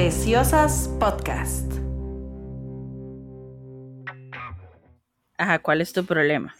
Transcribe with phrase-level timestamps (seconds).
[0.00, 1.70] Preciosas Podcast.
[5.36, 6.54] Ajá, ¿cuál es tu problema?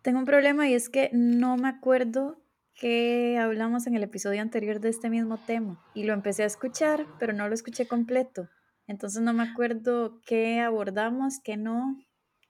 [0.00, 2.38] Tengo un problema y es que no me acuerdo
[2.74, 7.04] que hablamos en el episodio anterior de este mismo tema y lo empecé a escuchar,
[7.18, 8.48] pero no lo escuché completo.
[8.86, 11.98] Entonces no me acuerdo qué abordamos, qué no,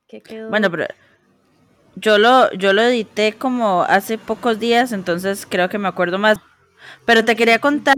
[0.07, 0.51] qué quedó.
[0.51, 0.87] Bueno, pero
[1.97, 6.39] yo lo, yo lo edité como hace pocos días, entonces creo que me acuerdo más.
[7.05, 7.97] Pero te quería contar,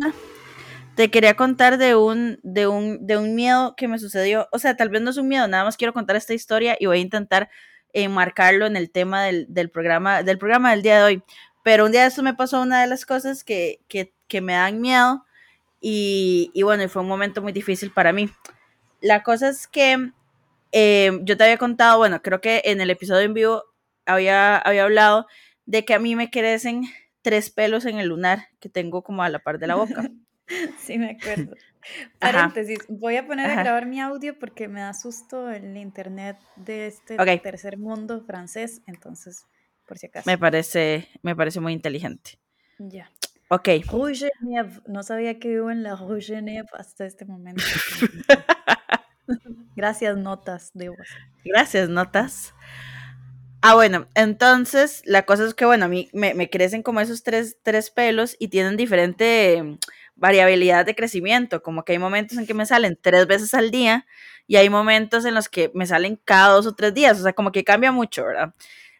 [0.98, 4.48] te quería contar de un, de un, de un miedo que me sucedió.
[4.50, 6.86] O sea, tal vez no es un miedo, nada más quiero contar esta historia y
[6.86, 7.50] voy a intentar
[7.92, 11.22] enmarcarlo en el tema del, del programa, del programa del día de hoy.
[11.62, 14.80] Pero un día eso me pasó una de las cosas que, que, que me dan
[14.80, 15.24] miedo
[15.80, 18.28] y, y, bueno, fue un momento muy difícil para mí.
[19.00, 20.10] La cosa es que
[20.72, 23.62] eh, yo te había contado, bueno, creo que en el episodio en vivo
[24.04, 25.28] había, había hablado
[25.64, 26.82] de que a mí me crecen
[27.22, 30.10] tres pelos en el lunar que tengo como a la par de la boca.
[30.78, 31.54] sí, me acuerdo.
[32.18, 36.88] Paréntesis, voy a poner a grabar mi audio porque me da susto el internet de
[36.88, 37.38] este okay.
[37.38, 39.46] tercer mundo francés, entonces,
[39.86, 40.28] por si acaso.
[40.28, 42.38] Me parece, me parece muy inteligente.
[42.78, 43.10] Ya.
[43.48, 43.68] Ok.
[43.90, 44.80] Rue Genève.
[44.86, 47.64] No sabía que vivo en la Rue Genève hasta este momento.
[49.76, 51.08] Gracias, notas de vos.
[51.44, 52.54] Gracias, notas.
[53.60, 57.24] Ah, bueno, entonces la cosa es que, bueno, a mí me, me crecen como esos
[57.24, 59.78] tres, tres, pelos y tienen diferente
[60.18, 64.06] variabilidad de crecimiento, como que hay momentos en que me salen tres veces al día
[64.46, 67.32] y hay momentos en los que me salen cada dos o tres días, o sea,
[67.32, 68.54] como que cambia mucho, ¿verdad?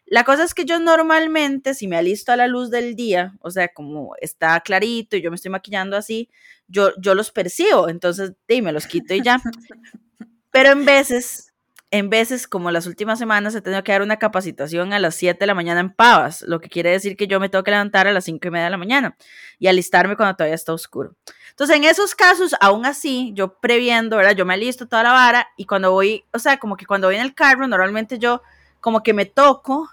[0.05, 3.51] La cosa es que yo normalmente, si me alisto a la luz del día, o
[3.51, 6.29] sea, como está clarito y yo me estoy maquillando así,
[6.67, 9.39] yo, yo los percibo, entonces, sí, me los quito y ya.
[10.51, 11.48] Pero en veces
[11.91, 15.39] en veces, como las últimas semanas, he tenido que dar una capacitación a las 7
[15.39, 18.07] de la mañana en Pavas, lo que quiere decir que yo me tengo que levantar
[18.07, 19.17] a las 5 y media de la mañana
[19.57, 21.15] y alistarme cuando todavía está oscuro.
[21.49, 24.35] Entonces, en esos casos, aún así, yo previendo, ¿verdad?
[24.35, 27.15] Yo me alisto toda la vara y cuando voy, o sea, como que cuando voy
[27.15, 28.43] en el carro, normalmente yo
[28.79, 29.89] como que me toco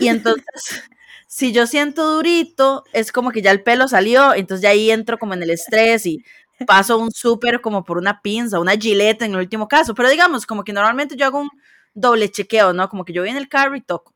[0.00, 0.44] y entonces...
[1.32, 5.16] si yo siento durito, es como que ya el pelo salió, entonces ya ahí entro
[5.16, 6.24] como en el estrés y
[6.66, 10.46] paso un súper como por una pinza, una gileta en el último caso, pero digamos,
[10.46, 11.50] como que normalmente yo hago un
[11.94, 12.88] doble chequeo, ¿no?
[12.88, 14.14] Como que yo voy en el carro y toco.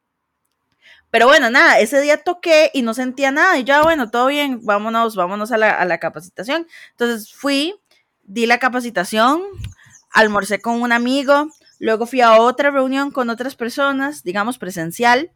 [1.11, 4.61] Pero bueno, nada, ese día toqué y no sentía nada y ya, bueno, todo bien,
[4.65, 6.67] vámonos, vámonos a la, a la capacitación.
[6.91, 7.77] Entonces fui,
[8.25, 9.43] di la capacitación,
[10.11, 15.31] almorcé con un amigo, luego fui a otra reunión con otras personas, digamos presencial,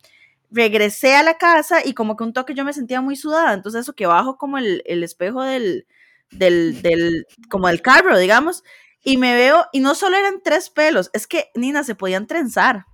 [0.51, 3.83] regresé a la casa y como que un toque yo me sentía muy sudada, entonces
[3.83, 5.87] eso que bajo como el, el espejo del,
[6.31, 8.63] del, del, como del carro, digamos,
[9.03, 12.85] y me veo, y no solo eran tres pelos, es que, Nina, se podían trenzar.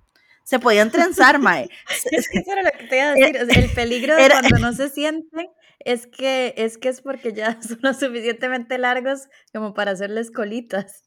[0.43, 1.69] Se podían trenzar, Mae.
[2.11, 3.35] es que eso era lo que te iba a decir.
[3.63, 7.79] El peligro de cuando no se sienten es que, es que es porque ya son
[7.81, 11.04] lo suficientemente largos como para hacerles colitas.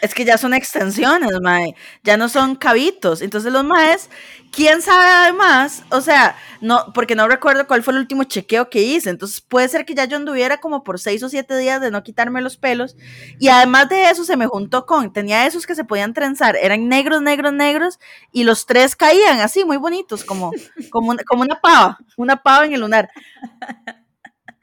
[0.00, 1.74] Es que ya son extensiones, mae.
[2.02, 3.22] Ya no son cabitos.
[3.22, 4.10] Entonces los maes,
[4.52, 8.82] quién sabe además, o sea, no, porque no recuerdo cuál fue el último chequeo que
[8.82, 9.10] hice.
[9.10, 12.02] Entonces puede ser que ya yo anduviera como por seis o siete días de no
[12.02, 12.96] quitarme los pelos.
[13.38, 16.88] Y además de eso se me juntó con, tenía esos que se podían trenzar, eran
[16.88, 17.98] negros, negros, negros,
[18.32, 20.52] y los tres caían así, muy bonitos, como,
[20.90, 23.08] como, como una pava, una pava en el lunar.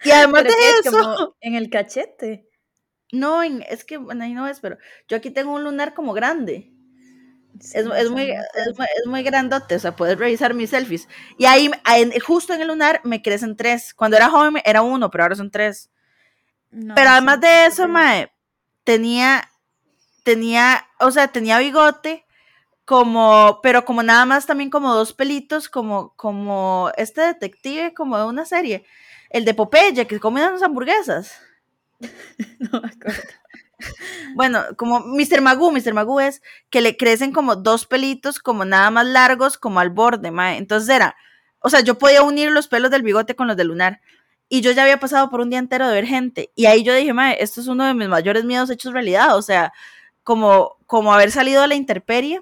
[0.04, 0.50] Y además de
[0.84, 1.36] eso.
[1.42, 2.51] en el cachete.
[3.12, 4.78] No, es que, bueno, ahí no es, pero
[5.08, 6.72] yo aquí tengo un lunar como grande.
[7.60, 11.10] es, es, muy, es, muy grandote, o sea, puedes revisar mis selfies.
[11.38, 11.70] Y ahí,
[12.26, 13.94] justo en el lunar, me crecen tres.
[13.94, 15.90] Cuando era joven era uno, pero ahora son tres.
[16.70, 18.32] pero además de eso, mae,
[18.86, 19.50] tenía,
[20.24, 22.26] tenía, o sea, tenía bigote,
[22.86, 28.26] como, pero como nada más también como dos pelitos, como, como este detective, como de
[28.26, 28.86] una serie.
[29.30, 31.34] El de Popeye, que come unas hamburguesas.
[32.60, 33.22] no me acuerdo.
[34.36, 35.42] Bueno, como Mr.
[35.42, 35.94] Magoo, Mr.
[35.94, 40.32] Magoo es que le crecen como dos pelitos, como nada más largos, como al borde,
[40.32, 40.58] mae.
[40.58, 41.16] Entonces era,
[41.60, 44.02] o sea, yo podía unir los pelos del bigote con los del lunar.
[44.50, 46.52] Y yo ya había pasado por un día entero de ver gente.
[46.56, 49.38] Y ahí yo dije, mae, esto es uno de mis mayores miedos hechos realidad.
[49.38, 49.72] O sea,
[50.24, 52.42] como, como haber salido a la intemperie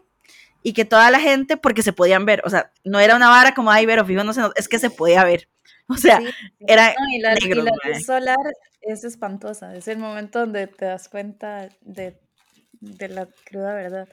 [0.64, 3.54] y que toda la gente, porque se podían ver, o sea, no era una vara
[3.54, 5.48] como, ay, ver, o fijo, no sé, es que se podía ver.
[5.92, 6.22] O sea,
[6.60, 8.38] era y la, luz solar
[8.82, 9.76] es espantosa.
[9.76, 12.16] Es el momento donde te das cuenta de,
[12.80, 14.08] de la cruda verdad.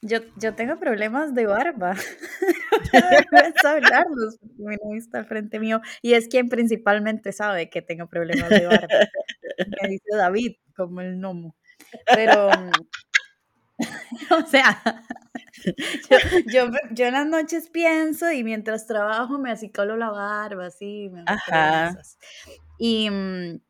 [0.00, 1.94] Yo, yo tengo problemas de barba.
[3.62, 8.06] no hablarlos mi novio está al frente mío y es quien principalmente sabe que tengo
[8.06, 8.88] problemas de barba.
[9.82, 11.56] Me dice David, como el gnomo.
[12.14, 12.48] Pero,
[14.30, 14.80] o sea,
[16.10, 21.08] yo, yo, yo, en las noches pienso y mientras trabajo me acicolo la barba, así.
[21.10, 21.96] Me Ajá.
[22.78, 23.60] Y, mm,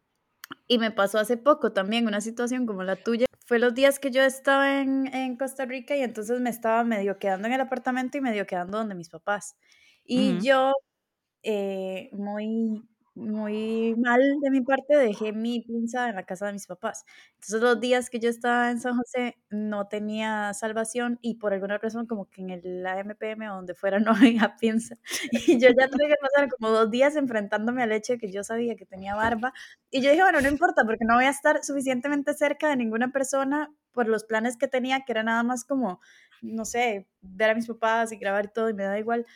[0.69, 3.27] Y me pasó hace poco también una situación como la tuya.
[3.47, 7.19] Fue los días que yo estaba en, en Costa Rica y entonces me estaba medio
[7.19, 9.57] quedando en el apartamento y medio quedando donde mis papás.
[10.05, 10.73] Y yo,
[11.43, 12.83] eh, muy
[13.19, 17.05] muy mal de mi parte, dejé mi pinza en la casa de mis papás.
[17.35, 21.79] Entonces los días que yo estaba en San José no tenía salvación y por alguna
[21.79, 24.97] razón como que en el AMPM o donde fuera no había pinza.
[25.33, 28.45] Y yo ya tuve que pasar como dos días enfrentándome al hecho de que yo
[28.45, 29.53] sabía que tenía barba.
[29.91, 33.11] Y yo dije, bueno, no importa porque no voy a estar suficientemente cerca de ninguna
[33.11, 36.01] persona por los planes que tenía, que era nada más como,
[36.41, 39.27] no sé, ver a mis papás y grabar todo y me da igual.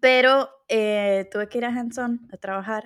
[0.00, 2.84] Pero eh, tuve que ir a Hanson a trabajar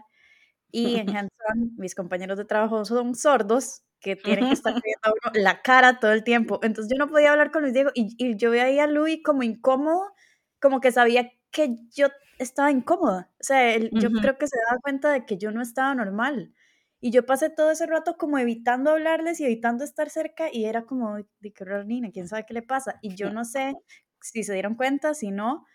[0.71, 5.63] y en Hanson mis compañeros de trabajo son sordos que tienen que estar viendo la
[5.63, 6.61] cara todo el tiempo.
[6.63, 9.43] Entonces yo no podía hablar con Luis Diego y, y yo veía a Luis como
[9.43, 10.13] incómodo,
[10.61, 12.09] como que sabía que yo
[12.39, 13.31] estaba incómoda.
[13.41, 16.53] O sea, yo creo que se daba cuenta de que yo no estaba normal.
[17.01, 20.85] Y yo pasé todo ese rato como evitando hablarles y evitando estar cerca y era
[20.85, 22.99] como, de que Nina, quién sabe qué le pasa.
[23.03, 23.75] Y yo no sé
[24.21, 25.67] si se dieron cuenta, si no,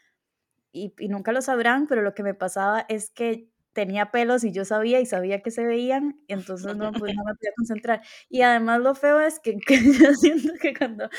[0.77, 4.65] y, nunca lo sabrán, pero lo que me pasaba es que tenía pelos y yo
[4.65, 8.01] sabía y sabía que se veían, y entonces no, pues, no me podía concentrar.
[8.29, 11.09] Y además lo feo es que, que yo siento que cuando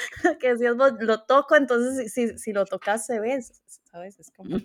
[0.40, 3.40] que decías, lo toco, entonces si, si, lo tocas se ve,
[3.84, 4.18] ¿sabes?
[4.18, 4.58] Es como,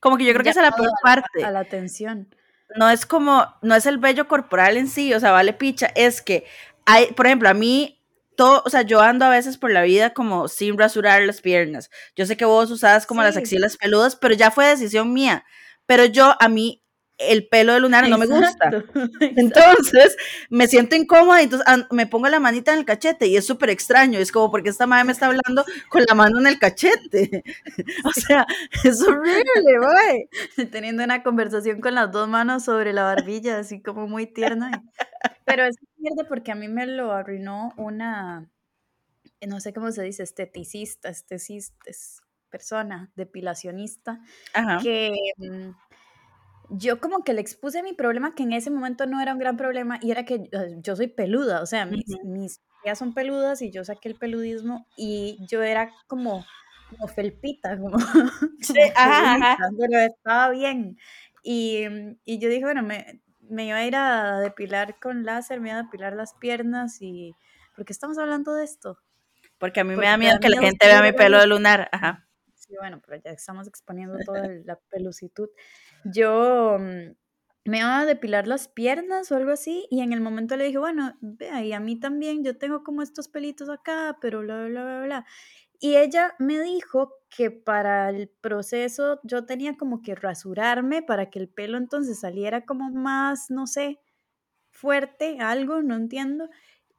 [0.00, 1.44] como que yo creo que esa es la peor parte.
[1.44, 2.34] A la atención.
[2.76, 6.22] No es como, no es el vello corporal en sí, o sea, vale picha, es
[6.22, 6.44] que
[6.86, 8.01] hay, por ejemplo, a mí
[8.36, 11.90] todo, o sea, yo ando a veces por la vida como sin rasurar las piernas.
[12.16, 15.44] Yo sé que vos usabas como las axilas peludas, pero ya fue decisión mía.
[15.86, 16.82] Pero yo, a mí,
[17.18, 18.70] el pelo de lunar no me gusta.
[19.20, 20.16] Entonces,
[20.50, 23.70] me siento incómoda y entonces me pongo la manita en el cachete y es súper
[23.70, 24.18] extraño.
[24.18, 27.44] Es como porque esta madre me está hablando con la mano en el cachete.
[28.04, 28.46] o sea,
[28.84, 30.68] es horrible, güey.
[30.70, 34.82] Teniendo una conversación con las dos manos sobre la barbilla, así como muy tierna.
[35.44, 38.50] Pero es mierda porque a mí me lo arruinó una,
[39.46, 41.84] no sé cómo se dice, esteticista, esteticista,
[42.50, 44.20] persona, depilacionista,
[44.82, 45.70] que mm,
[46.70, 49.56] yo como que le expuse mi problema, que en ese momento no era un gran
[49.56, 50.50] problema, y era que
[50.82, 52.60] yo soy peluda, o sea, mis, mis
[52.94, 56.44] son peludas y yo saqué el peludismo y yo era como,
[56.90, 57.96] como felpita, como,
[59.78, 60.98] pero estaba bien.
[61.44, 61.84] Y,
[62.24, 63.20] y, yo dije, bueno, me,
[63.52, 67.36] me iba a ir a depilar con láser, me iba a depilar las piernas y...
[67.76, 68.98] ¿Por qué estamos hablando de esto?
[69.58, 72.28] Porque a mí me da miedo que la gente vea mi pelo de lunar, ajá.
[72.54, 75.48] Sí, bueno, pero ya estamos exponiendo toda la pelucitud.
[76.04, 77.12] Yo mm,
[77.64, 80.78] me iba a depilar las piernas o algo así y en el momento le dije,
[80.78, 84.84] bueno, vea, y a mí también, yo tengo como estos pelitos acá, pero bla, bla,
[84.84, 85.26] bla, bla.
[85.78, 91.38] Y ella me dijo que para el proceso yo tenía como que rasurarme para que
[91.38, 94.00] el pelo entonces saliera como más, no sé,
[94.70, 96.48] fuerte, algo, no entiendo,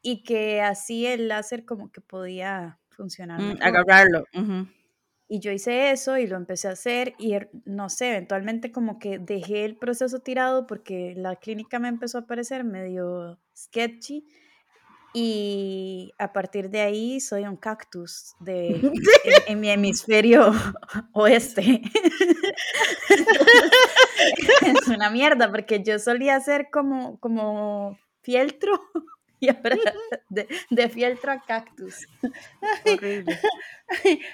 [0.02, 3.40] y que así el láser como que podía funcionar.
[3.42, 4.26] Mm, agarrarlo.
[5.28, 9.00] Y yo hice eso y lo empecé a hacer y er, no sé, eventualmente como
[9.00, 14.28] que dejé el proceso tirado porque la clínica me empezó a parecer medio sketchy
[15.14, 18.92] y a partir de ahí soy un cactus de,
[19.48, 20.52] en, mi hemisferio
[21.14, 21.82] oeste.
[24.62, 28.82] es una mierda porque yo solía ser como, como fieltro
[29.44, 29.78] y ahora
[30.30, 32.08] de, de fieltro a cactus.
[32.86, 33.40] Horrible.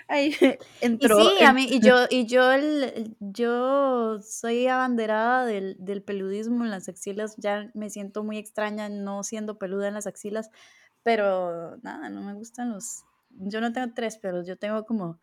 [0.07, 0.35] Ahí
[0.81, 1.19] entró.
[1.19, 6.63] Y sí, a mí, y yo, y yo, el, yo soy abanderada del, del peludismo
[6.63, 10.49] en las axilas, ya me siento muy extraña no siendo peluda en las axilas,
[11.03, 15.19] pero nada, no me gustan los, yo no tengo tres pelos, yo tengo como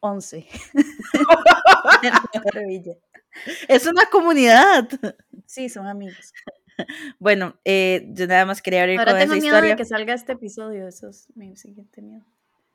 [0.00, 0.46] once.
[3.68, 4.88] es una comunidad.
[5.46, 6.32] Sí, son amigos.
[7.18, 10.32] Bueno, eh, yo nada más quería abrir Ahora con tengo miedo de que salga este
[10.32, 12.24] episodio, eso es mi siguiente miedo.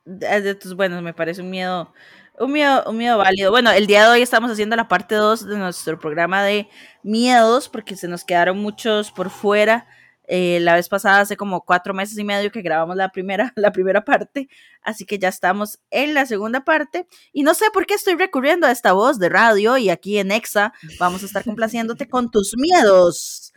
[0.04, 1.92] De tus, bueno, me parece un miedo,
[2.38, 3.50] un miedo, un miedo válido.
[3.50, 6.68] Bueno, el día de hoy estamos haciendo la parte 2 de nuestro programa de
[7.02, 9.86] miedos, porque se nos quedaron muchos por fuera.
[10.32, 13.72] Eh, la vez pasada, hace como cuatro meses y medio que grabamos la primera, la
[13.72, 14.48] primera parte,
[14.80, 17.08] así que ya estamos en la segunda parte.
[17.32, 20.30] Y no sé por qué estoy recurriendo a esta voz de radio y aquí en
[20.30, 23.49] EXA vamos a estar complaciéndote con tus miedos.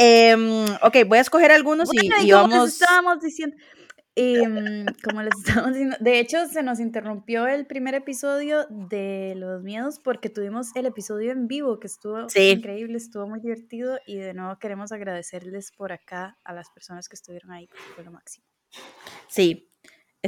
[0.00, 2.68] Em, ok, voy a escoger algunos y, vamos.
[2.68, 3.56] estábamos diciendo.
[4.14, 9.62] Em, como les estábamos diciendo, de hecho se nos interrumpió el primer episodio de los
[9.62, 14.34] miedos porque tuvimos el episodio en vivo que estuvo increíble, estuvo muy divertido y de
[14.34, 18.46] nuevo queremos agradecerles por acá a las personas que estuvieron ahí, fue lo máximo.
[19.28, 19.67] Sí,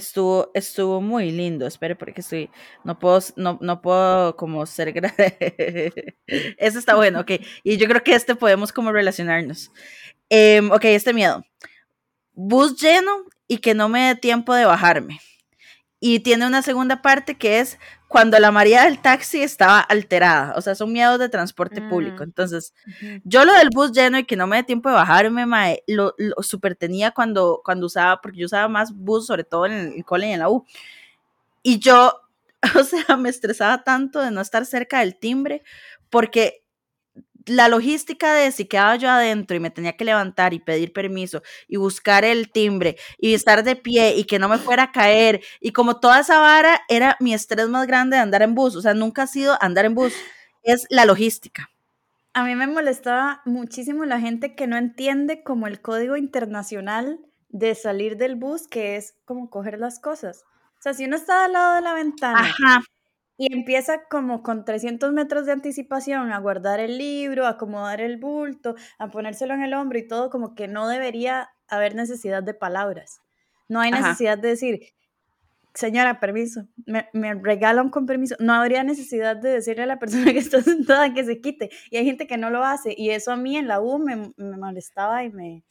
[0.00, 1.66] estuvo, estuvo muy lindo.
[1.66, 2.50] Espere, porque estoy,
[2.85, 4.92] no puedo, no, no puedo como ser
[6.26, 7.33] Eso está bueno, ok.
[7.62, 9.71] Y yo creo que este podemos como relacionarnos.
[10.28, 11.45] Em, ok, este miedo.
[12.33, 15.21] Bus lleno y que no me dé tiempo de bajarme.
[16.00, 17.78] Y tiene una segunda parte que es
[18.11, 20.55] cuando la María del taxi estaba alterada.
[20.57, 22.25] O sea, son miedos de transporte público.
[22.25, 23.21] Mm, Entonces, ujú.
[23.23, 26.17] yo lo del bus lleno y que no me dé tiempo de bajarme, mae, lo,
[26.19, 30.05] lo super tenía cuando, cuando usaba, porque yo usaba más bus, sobre todo en el
[30.05, 30.67] cole y en la U.
[31.62, 32.21] Y yo,
[32.81, 35.62] o sea, me estresaba tanto de no estar cerca del timbre,
[36.11, 36.64] porque
[37.50, 41.42] la logística de si quedaba yo adentro y me tenía que levantar y pedir permiso
[41.66, 45.42] y buscar el timbre y estar de pie y que no me fuera a caer
[45.61, 48.83] y como toda esa vara era mi estrés más grande de andar en bus, o
[48.83, 50.14] sea, nunca ha sido andar en bus,
[50.62, 51.71] es la logística.
[52.33, 57.75] A mí me molestaba muchísimo la gente que no entiende como el código internacional de
[57.75, 60.45] salir del bus, que es como coger las cosas.
[60.78, 62.80] O sea, si uno está al lado de la ventana Ajá,
[63.40, 68.18] y empieza como con 300 metros de anticipación a guardar el libro, a acomodar el
[68.18, 72.52] bulto, a ponérselo en el hombro y todo, como que no debería haber necesidad de
[72.52, 73.23] palabras.
[73.66, 74.02] No hay Ajá.
[74.02, 74.80] necesidad de decir,
[75.73, 78.37] señora, permiso, me, me regalan con permiso.
[78.40, 81.70] No habría necesidad de decirle a la persona que está sentada que se quite.
[81.90, 82.94] Y hay gente que no lo hace.
[82.94, 85.64] Y eso a mí en la U me, me molestaba y me...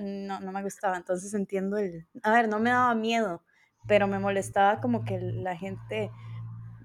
[0.00, 0.96] No, no me gustaba.
[0.96, 2.06] Entonces entiendo el...
[2.22, 3.42] A ver, no me daba miedo,
[3.86, 6.10] pero me molestaba como que la gente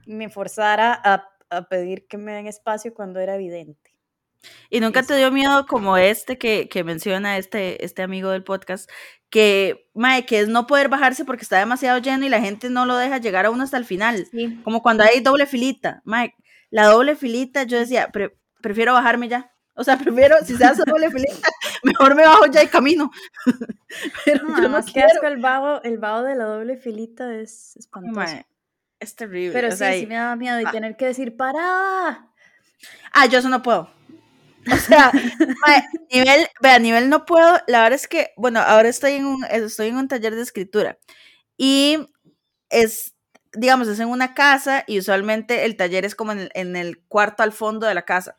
[0.06, 3.92] me forzara a, a pedir que me den espacio cuando era evidente.
[4.72, 8.90] Y nunca te dio miedo como este que, que menciona este, este amigo del podcast,
[9.30, 12.86] que, mae, que es no poder bajarse porque está demasiado lleno y la gente no
[12.88, 14.28] lo deja llegar a uno hasta el final.
[14.32, 14.60] Sí.
[14.64, 16.02] Como cuando hay doble filita.
[16.06, 16.34] Mae,
[16.72, 19.52] la doble filita, yo decía, "Pre- prefiero bajarme ya.
[19.76, 21.48] O sea, prefiero, si se hace doble filita,
[21.84, 23.12] mejor me bajo ya y camino.
[24.26, 27.76] Pero No, yo no que asco el vago, el vago de la doble filita es
[27.78, 28.16] espantoso.
[28.16, 28.46] Mae,
[29.02, 29.54] es terrible.
[29.54, 30.72] Pero o sí, sea, sí me daba miedo y ah.
[30.72, 32.32] tener que decir, ¡para!
[33.14, 33.90] Ah, yo eso no puedo.
[34.72, 35.12] O sea,
[36.12, 37.60] nivel, vea, nivel no puedo.
[37.68, 40.98] La verdad es que, bueno, ahora estoy en un, estoy en un taller de escritura
[41.58, 42.00] y
[42.70, 43.16] es,
[43.54, 47.04] digamos, es en una casa y usualmente el taller es como en el, en el
[47.08, 48.36] cuarto al fondo de la casa.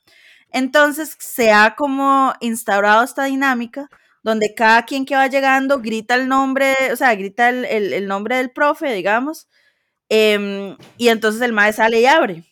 [0.51, 3.89] Entonces se ha como instaurado esta dinámica
[4.23, 8.07] donde cada quien que va llegando grita el nombre, o sea, grita el, el- el
[8.09, 9.49] nombre del profe, digamos,
[10.13, 12.45] em, y entonces el mae sale y abre.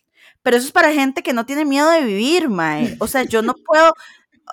[0.43, 2.97] Pero eso es para gente que no tiene miedo de vivir, mae.
[3.01, 3.93] O sea, yo no puedo,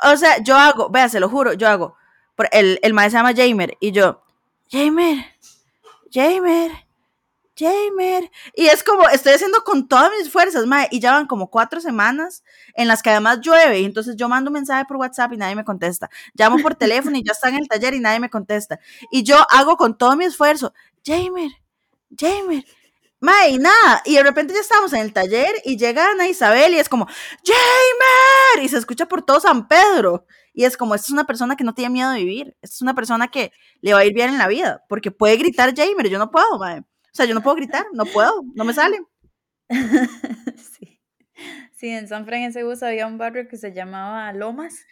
[0.03, 1.95] o sea, yo hago, vea, se lo juro, yo hago,
[2.51, 4.23] el, el mae se llama Jamer, y yo,
[4.71, 5.25] Jamer,
[6.11, 6.71] Jamer,
[7.57, 8.29] Jamer.
[8.55, 11.81] Y es como, estoy haciendo con todas mis fuerzas, mae, y ya van como cuatro
[11.81, 12.43] semanas
[12.75, 15.55] en las que además llueve, y entonces yo mando un mensaje por WhatsApp y nadie
[15.55, 16.09] me contesta.
[16.33, 18.79] Llamo por teléfono y ya está en el taller y nadie me contesta.
[19.11, 20.73] Y yo hago con todo mi esfuerzo,
[21.05, 21.51] Jamer,
[22.17, 22.65] Jamer.
[23.19, 26.77] Mae, nada, y de repente ya estamos en el taller y llega Ana Isabel y
[26.77, 30.27] es como, Jamer, y se escucha por todo San Pedro.
[30.53, 32.81] Y es como, esta es una persona que no tiene miedo de vivir, esta es
[32.81, 36.09] una persona que le va a ir bien en la vida, porque puede gritar Jamer,
[36.09, 36.79] yo no puedo, mae.
[36.79, 38.99] O sea, yo no puedo gritar, no puedo, no me sale.
[40.79, 41.01] sí.
[41.73, 44.85] sí, en San Francisco había un barrio que se llamaba Lomas,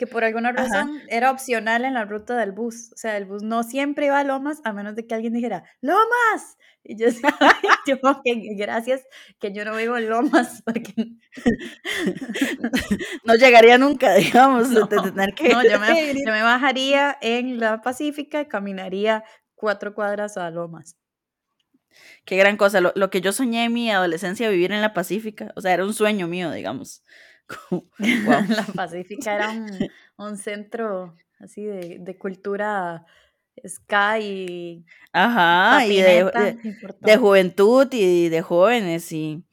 [0.00, 0.62] que por alguna Ajá.
[0.62, 2.90] razón era opcional en la ruta del bus.
[2.94, 5.62] O sea, el bus no siempre iba a Lomas, a menos de que alguien dijera,
[5.82, 6.56] ¡Lomas!
[6.82, 7.28] Y yo decía,
[7.86, 8.22] yo, ok,
[8.56, 9.02] gracias,
[9.38, 10.94] que yo no vivo en Lomas, porque
[13.26, 15.50] No llegaría nunca, digamos, No, de, de tener que...
[15.50, 19.22] no, yo me, yo me bajaría en la Pacífica y caminaría
[19.54, 20.96] cuatro cuadras a Lomas.
[22.24, 25.52] Qué gran cosa, lo, lo que yo soñé en mi adolescencia vivir en la Pacífica,
[25.56, 27.02] o sea, era un sueño mío, digamos.
[27.70, 27.84] Wow.
[28.48, 29.66] La Pacífica era un,
[30.18, 33.04] un centro así de, de cultura
[33.66, 37.16] ska y Ajá, y de, patineta de, de importante.
[37.16, 39.44] juventud y de jóvenes y...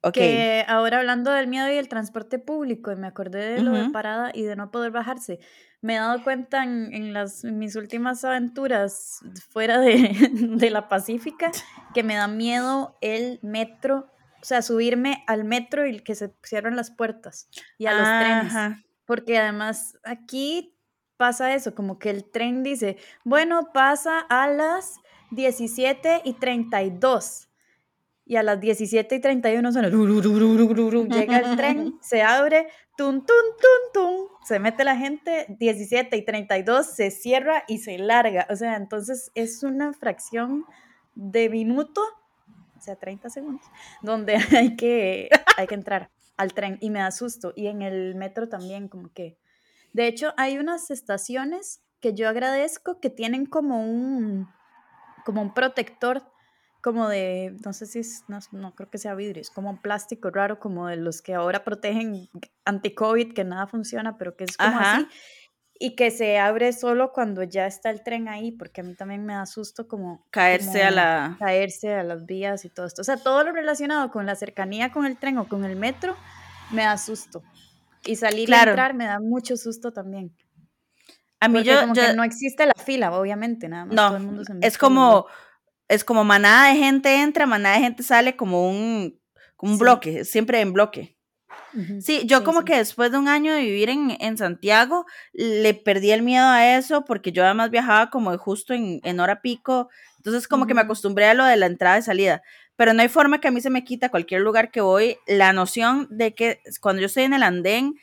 [0.00, 0.14] Ok.
[0.14, 3.90] Que ahora hablando del miedo y el transporte público, y me acordé de lo de
[3.90, 5.40] parada y de no poder bajarse,
[5.80, 9.20] me he dado cuenta en, en las, en mis últimas aventuras
[9.50, 11.50] fuera de, de la Pacífica
[11.94, 14.08] que me da miedo el metro,
[14.40, 18.82] o sea, subirme al metro y que se cierran las puertas y a los trenes.
[19.04, 20.74] Porque además aquí
[21.16, 25.00] pasa eso, como que el tren dice, bueno, pasa a las
[25.32, 27.48] 17 y 32.
[28.24, 29.88] Y a las 17 y 31 suena,
[31.08, 36.24] llega el tren, se abre, tun, tun, tun, tun, se mete la gente, 17 y
[36.24, 38.46] 32, se cierra y se larga.
[38.50, 40.66] O sea, entonces es una fracción
[41.14, 42.02] de minuto,
[42.78, 43.66] o sea, 30 segundos,
[44.02, 47.52] donde hay que, hay que entrar al tren y me da susto.
[47.56, 49.36] Y en el metro también, como que...
[49.92, 54.48] De hecho, hay unas estaciones que yo agradezco que tienen como un,
[55.24, 56.22] como un protector,
[56.80, 59.78] como de, no sé si es, no, no creo que sea vidrio, es como un
[59.78, 62.28] plástico raro, como de los que ahora protegen
[62.64, 64.96] anti-COVID, que nada funciona, pero que es como Ajá.
[64.96, 65.06] así.
[65.78, 69.24] Y que se abre solo cuando ya está el tren ahí, porque a mí también
[69.24, 73.02] me da susto como caerse a la caerse a las vías y todo esto.
[73.02, 76.16] O sea, todo lo relacionado con la cercanía con el tren o con el metro
[76.72, 77.42] me da susto.
[78.04, 80.34] Y salir y entrar me da mucho susto también.
[81.40, 83.94] A mí yo, como que no existe la fila, obviamente, nada más.
[83.94, 85.26] No, todo el mundo se es como
[85.88, 89.18] es como manada de gente entra, manada de gente sale como un,
[89.56, 91.17] como un bloque, siempre en bloque.
[92.00, 96.10] Sí, yo como que después de un año de vivir en, en, Santiago, le perdí
[96.10, 100.48] el miedo a eso porque yo además viajaba como justo en, en hora pico, entonces
[100.48, 102.42] como que me acostumbré a lo de la entrada y salida,
[102.76, 105.52] pero no hay forma que a mí se me quita cualquier lugar que voy la
[105.52, 107.94] noción de que cuando yo estoy en el andén,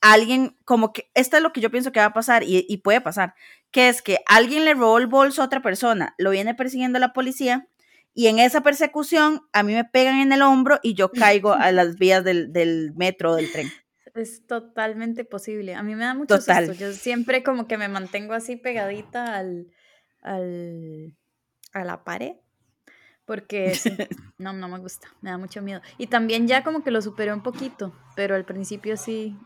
[0.00, 2.76] alguien, como que, esto es lo que yo pienso que va a pasar y, y
[2.78, 3.34] puede pasar,
[3.70, 7.12] que es que alguien le robó el bolso a otra persona, lo viene persiguiendo la
[7.12, 7.66] policía
[8.18, 11.70] y en esa persecución a mí me pegan en el hombro y yo caigo a
[11.70, 13.70] las vías del, del metro, del tren.
[14.16, 15.76] Es totalmente posible.
[15.76, 16.66] A mí me da mucho Total.
[16.66, 16.80] susto.
[16.80, 19.68] Yo siempre como que me mantengo así pegadita al,
[20.20, 21.16] al,
[21.72, 22.32] a la pared.
[23.24, 23.78] Porque
[24.36, 25.80] no, no me gusta, me da mucho miedo.
[25.96, 29.36] Y también ya como que lo superé un poquito, pero al principio sí,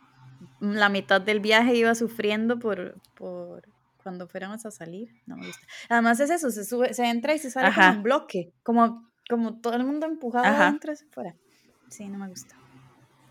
[0.61, 3.69] la mitad del viaje iba sufriendo por, por,
[4.03, 5.09] cuando fuéramos a salir.
[5.27, 5.67] No me gusta.
[5.89, 9.61] Además es eso, se sube, se entra y se sale como un bloque, como, como
[9.61, 11.35] todo el mundo empujado adentro y fuera.
[11.89, 12.57] Sí, no me gusta.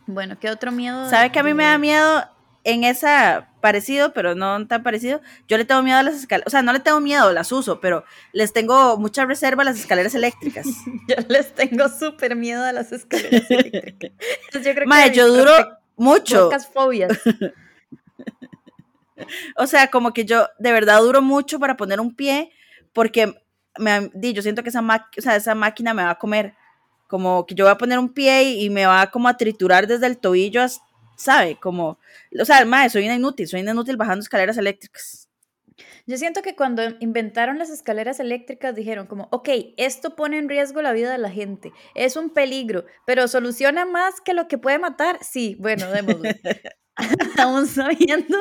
[0.07, 1.09] Bueno, ¿qué otro miedo?
[1.09, 2.23] ¿Sabe que a mí me da miedo
[2.63, 5.21] en esa parecido, pero no tan parecido?
[5.47, 7.79] Yo le tengo miedo a las escaleras, o sea, no le tengo miedo, las uso,
[7.79, 10.67] pero les tengo mucha reserva a las escaleras eléctricas.
[11.07, 14.11] yo les tengo súper miedo a las escaleras eléctricas.
[14.53, 15.53] yo creo que yo duro
[15.95, 16.49] mucho.
[16.73, 17.17] fobias.
[19.57, 22.51] o sea, como que yo de verdad duro mucho para poner un pie
[22.93, 23.33] porque
[23.77, 26.53] me, yo siento que esa, o sea, esa máquina me va a comer.
[27.07, 30.07] Como que yo voy a poner un pie y, me va como a triturar desde
[30.07, 30.61] el tobillo,
[31.17, 31.57] ¿sabe?
[31.59, 31.99] Como,
[32.39, 35.27] o sea, madre, soy una inútil, soy una inútil bajando escaleras eléctricas.
[36.07, 40.81] Yo siento que cuando inventaron las escaleras eléctricas dijeron como, ok, esto pone en riesgo
[40.81, 44.79] la vida de la gente, es un peligro, pero soluciona más que lo que puede
[44.79, 45.19] matar.
[45.21, 46.29] Sí, bueno, démoslo.
[47.37, 48.37] aún sabiendo,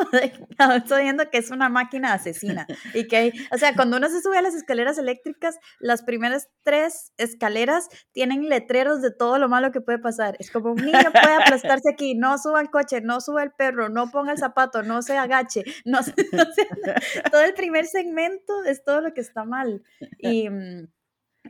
[0.87, 4.39] sabiendo que es una máquina asesina y que hay, o sea, cuando uno se sube
[4.39, 9.81] a las escaleras eléctricas, las primeras tres escaleras tienen letreros de todo lo malo que
[9.81, 10.37] puede pasar.
[10.39, 13.89] Es como un niño puede aplastarse aquí, no suba el coche, no suba el perro,
[13.89, 16.01] no ponga el zapato, no se agache, no,
[17.31, 19.83] todo el primer segmento es todo lo que está mal.
[20.19, 20.49] Y,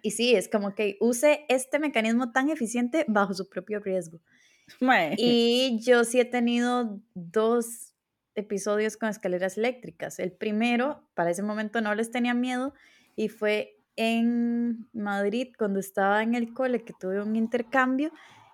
[0.02, 4.20] y sí, es como que use este mecanismo tan eficiente bajo su propio riesgo.
[5.16, 7.94] Y yo sí he tenido dos
[8.34, 10.18] episodios con escaleras eléctricas.
[10.18, 12.74] El primero, para ese momento no les tenía miedo,
[13.16, 18.12] y fue en Madrid cuando estaba en el cole, que tuve un intercambio.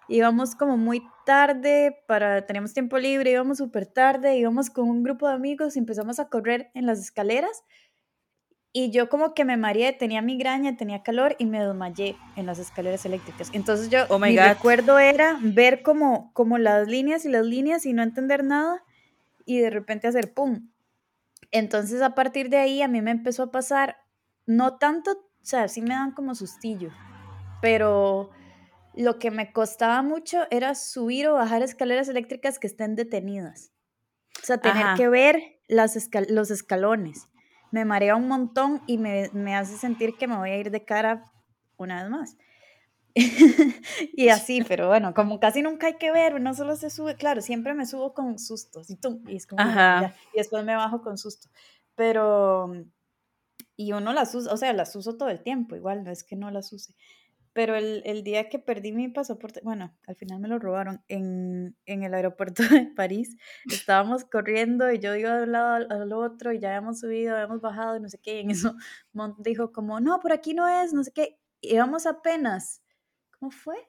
[0.09, 5.29] Íbamos como muy tarde, para, teníamos tiempo libre, íbamos súper tarde, íbamos con un grupo
[5.29, 7.65] de amigos y empezamos a correr en las escaleras
[8.79, 12.59] y yo como que me mareé, tenía migraña, tenía calor y me desmayé en las
[12.59, 13.49] escaleras eléctricas.
[13.55, 17.95] Entonces yo, oh mi recuerdo era ver como, como las líneas y las líneas y
[17.95, 18.85] no entender nada
[19.47, 20.69] y de repente hacer pum.
[21.53, 23.97] Entonces a partir de ahí a mí me empezó a pasar,
[24.45, 26.91] no tanto, o sea, sí me dan como sustillo,
[27.63, 28.29] pero
[28.93, 33.73] lo que me costaba mucho era subir o bajar escaleras eléctricas que estén detenidas.
[34.43, 35.97] O sea, tener que ver las
[36.29, 37.27] los escalones
[37.77, 41.31] me marea un montón y me, hace sentir que me voy a ir de cara
[41.77, 42.37] una vez más.
[44.15, 47.43] y así, pero bueno, como casi nunca hay que ver, no solo se sube, claro,
[47.43, 51.19] siempre me subo con sustos y, tú, y, es como, y después me bajo con
[51.19, 51.49] susto,
[51.95, 52.73] pero,
[53.77, 56.37] y uno las usa, o sea, las uso todo el tiempo, igual, no es que
[56.37, 56.95] no las use,
[57.57, 61.75] pero el, el, día que perdí mi pasaporte, bueno, al final me lo robaron en,
[61.87, 63.35] en el aeropuerto de París.
[63.65, 67.63] Estábamos corriendo y yo iba de un lado al, otro y ya habíamos subido, habíamos
[67.63, 68.37] bajado y no sé qué.
[68.37, 68.75] Y en eso
[69.15, 71.41] Mont dijo como, no, por aquí no es, no sé qué.
[71.63, 72.83] Íbamos apenas,
[73.39, 73.89] ¿cómo fue?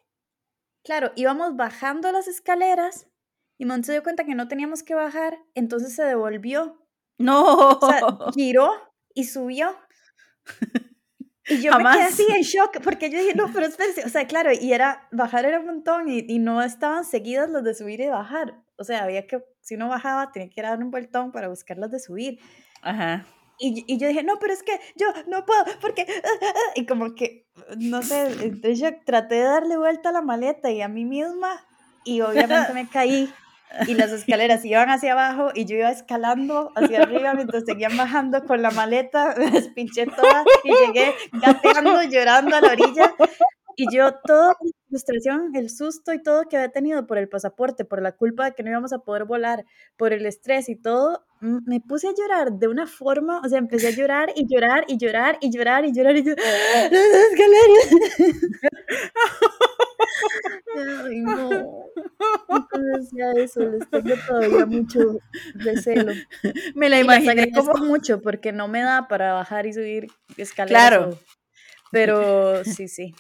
[0.86, 3.10] Claro, íbamos bajando las escaleras
[3.58, 6.88] y Mont se dio cuenta que no teníamos que bajar, entonces se devolvió.
[7.18, 7.72] No.
[7.72, 8.00] O sea,
[8.34, 8.72] giró
[9.14, 9.76] y subió.
[11.48, 14.28] Y yo me quedé así en shock, porque yo dije, no, pero espérate, o sea,
[14.28, 18.02] claro, y era, bajar era un montón y, y, no estaban seguidas los de subir
[18.02, 18.56] y bajar.
[18.78, 21.90] O sea, había que, si uno bajaba, tenía que dar un vueltón para buscar los
[21.90, 22.40] de subir.
[22.82, 23.26] Ajá.
[23.60, 26.06] Y, y, yo dije, no, pero es que yo no puedo, porque...
[26.24, 30.22] Ah, ah", y como que, no sé, entonces yo traté de darle vuelta a la
[30.22, 31.66] maleta y a mí misma,
[32.04, 33.34] y obviamente me caí
[33.88, 38.44] y las escaleras iban hacia abajo y yo iba escalando hacia arriba mientras seguían bajando
[38.46, 43.14] con la maleta, me despinché toda y llegué gateando, llorando a la orilla.
[43.76, 44.56] Y yo todo
[44.90, 48.54] frustración, el susto y todo que había tenido por el pasaporte, por la culpa de
[48.54, 49.66] que no íbamos a poder volar,
[49.98, 53.88] por el estrés y todo, me puse a llorar de una forma, o sea, empecé
[53.88, 56.46] a llorar y llorar y llorar y llorar y llorar y llorar.
[56.92, 57.90] ¡Las escaleras!
[61.06, 61.86] Ay, no.
[62.50, 65.20] Entonces ya eso, les tengo todavía mucho
[65.56, 66.14] recelo.
[66.76, 70.90] Me la imaginé como mucho porque no me da para bajar y subir escaleras.
[70.90, 71.20] Claro.
[71.92, 73.14] Pero sí, sí.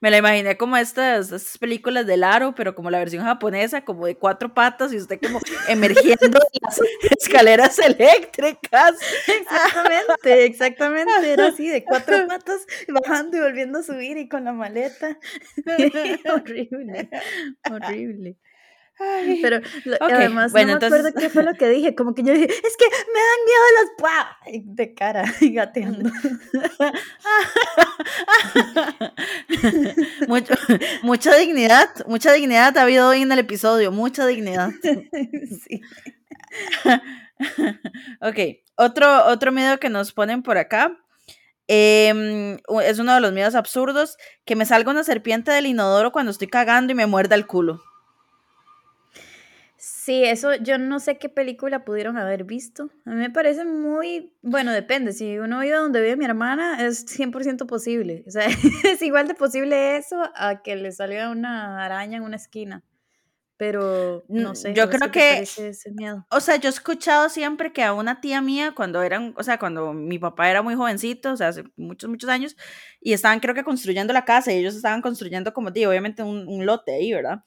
[0.00, 4.06] Me la imaginé como estas, estas películas del aro, pero como la versión japonesa, como
[4.06, 6.80] de cuatro patas y usted como emergiendo las
[7.18, 8.96] escaleras eléctricas.
[9.26, 11.32] Exactamente, exactamente.
[11.32, 15.18] Era así, de cuatro patas, bajando y volviendo a subir y con la maleta.
[16.34, 17.10] horrible,
[17.70, 18.36] horrible.
[19.40, 19.60] Pero
[20.00, 22.84] además no me acuerdo qué fue lo que dije, como que yo dije, es que
[22.84, 24.38] me dan miedo las ¡pua!
[24.62, 26.10] de cara y gateando.
[30.28, 30.54] Mucho,
[31.02, 34.70] mucha dignidad, mucha dignidad ha habido hoy en el episodio, mucha dignidad.
[34.82, 35.80] sí.
[38.20, 38.38] ok,
[38.76, 40.92] otro, otro miedo que nos ponen por acá.
[41.68, 46.32] Em, es uno de los miedos absurdos, que me salga una serpiente del inodoro cuando
[46.32, 47.80] estoy cagando y me muerda el culo.
[50.10, 52.90] Sí, eso yo no sé qué película pudieron haber visto.
[53.04, 57.06] A mí me parece muy, bueno, depende, si uno vive donde vive mi hermana es
[57.06, 58.24] 100% posible.
[58.26, 58.46] O sea,
[58.92, 62.82] es igual de posible eso a que le salga una araña en una esquina.
[63.56, 64.74] Pero no sé.
[64.74, 65.44] Yo creo que,
[66.28, 69.60] o sea, yo he escuchado siempre que a una tía mía cuando eran, o sea,
[69.60, 72.56] cuando mi papá era muy jovencito, o sea, hace muchos, muchos años,
[73.00, 76.48] y estaban creo que construyendo la casa y ellos estaban construyendo como, digo, obviamente un,
[76.48, 77.44] un lote ahí, ¿verdad?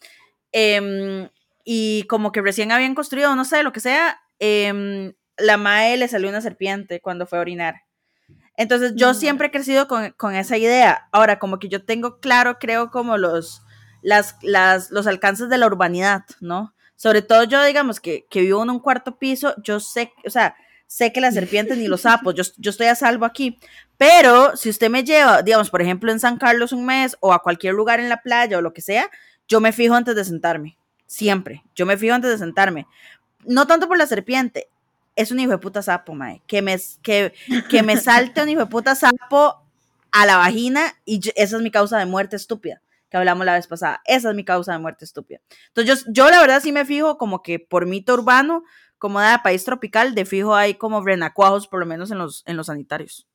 [0.53, 1.27] Eh,
[1.63, 6.07] y como que recién habían construido, no sé, lo que sea, eh, la Mae le
[6.07, 7.75] salió una serpiente cuando fue a orinar.
[8.55, 9.15] Entonces yo mm.
[9.15, 11.07] siempre he crecido con, con, esa idea.
[11.11, 13.63] Ahora, como que yo tengo claro, creo, como los,
[14.01, 16.73] las, las, los alcances de la urbanidad, ¿no?
[16.95, 20.55] Sobre todo yo, digamos, que, que vivo en un cuarto piso, yo sé, o sea,
[20.85, 23.57] sé que las serpientes ni los sapos, yo, yo estoy a salvo aquí.
[23.97, 27.41] Pero si usted me lleva, digamos, por ejemplo, en San Carlos un mes o a
[27.41, 29.09] cualquier lugar en la playa o lo que sea,
[29.47, 30.77] yo me fijo antes de sentarme.
[31.05, 31.63] Siempre.
[31.75, 32.87] Yo me fijo antes de sentarme.
[33.45, 34.69] No tanto por la serpiente.
[35.15, 36.41] Es un hijo de puta sapo, mae.
[36.47, 37.33] Que me, que,
[37.69, 39.63] que me salte un hijo de puta sapo
[40.11, 42.81] a la vagina y esa es mi causa de muerte estúpida
[43.13, 44.01] que hablamos la vez pasada.
[44.05, 45.39] Esa es mi causa de muerte estúpida.
[45.67, 48.63] Entonces, yo, yo la verdad sí me fijo como que por mito urbano,
[48.97, 52.57] como de país tropical, de fijo hay como renacuajos, por lo menos en los, en
[52.57, 53.27] los sanitarios.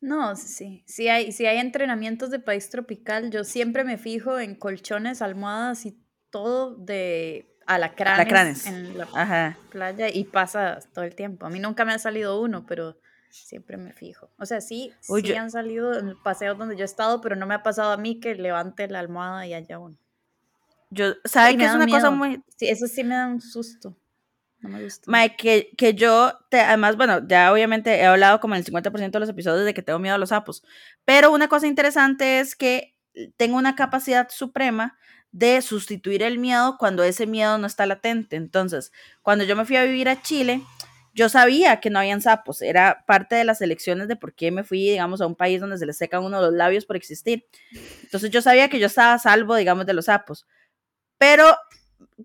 [0.00, 4.56] No, sí, sí hay, si hay entrenamientos de país tropical, yo siempre me fijo en
[4.56, 5.96] colchones, almohadas y
[6.34, 11.46] todo de alacranes, en la playa y pasa todo el tiempo.
[11.46, 12.98] A mí nunca me ha salido uno, pero
[13.30, 14.30] siempre me fijo.
[14.36, 17.54] O sea, sí, sí han salido en paseos donde yo he estado, pero no me
[17.54, 19.96] ha pasado a mí que levante la almohada y haya uno.
[20.90, 22.42] Yo, ¿sabes que es una cosa muy...
[22.56, 23.96] Sí, eso sí me da un susto.
[24.58, 25.08] No me gusta.
[25.08, 29.12] Mike, que, que yo, te, además, bueno, ya obviamente he hablado como en el 50%
[29.12, 30.64] de los episodios de que tengo miedo a los sapos,
[31.04, 32.93] pero una cosa interesante es que
[33.36, 34.98] tengo una capacidad suprema
[35.32, 38.36] de sustituir el miedo cuando ese miedo no está latente.
[38.36, 40.62] Entonces, cuando yo me fui a vivir a Chile,
[41.12, 44.64] yo sabía que no habían sapos, era parte de las elecciones de por qué me
[44.64, 47.46] fui, digamos, a un país donde se le secan uno los labios por existir.
[48.02, 50.46] Entonces yo sabía que yo estaba salvo, digamos, de los sapos.
[51.18, 51.56] Pero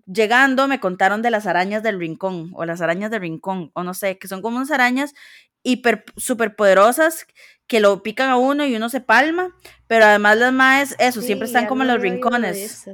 [0.06, 3.94] llegando me contaron de las arañas del rincón o las arañas del rincón o no
[3.94, 5.14] sé, que son como unas arañas
[5.62, 7.26] hiper super poderosas
[7.66, 9.54] que lo pican a uno y uno se palma,
[9.86, 12.88] pero además las maes, eso, siempre están como en los rincones.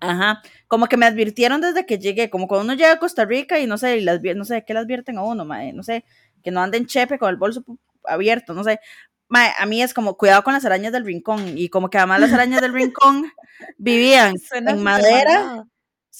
[0.00, 3.58] Ajá, como que me advirtieron desde que llegué, como cuando uno llega a Costa Rica
[3.58, 5.72] y no sé, y las, no sé, ¿qué le advierten a uno, mae?
[5.72, 6.04] No sé,
[6.42, 7.64] que no anden chepe con el bolso
[8.04, 8.80] abierto, no sé.
[9.28, 12.20] Mae, a mí es como cuidado con las arañas del rincón y como que además
[12.20, 13.30] las arañas del rincón
[13.78, 15.66] vivían en madera.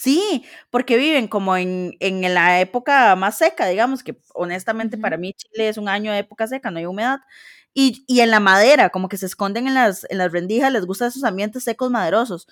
[0.00, 5.32] Sí, porque viven como en, en, la época más seca, digamos, que honestamente para mí
[5.32, 7.18] Chile es un año de época seca, no hay humedad.
[7.74, 10.86] Y, y, en la madera, como que se esconden en las, en las rendijas, les
[10.86, 12.46] gustan esos ambientes secos maderosos.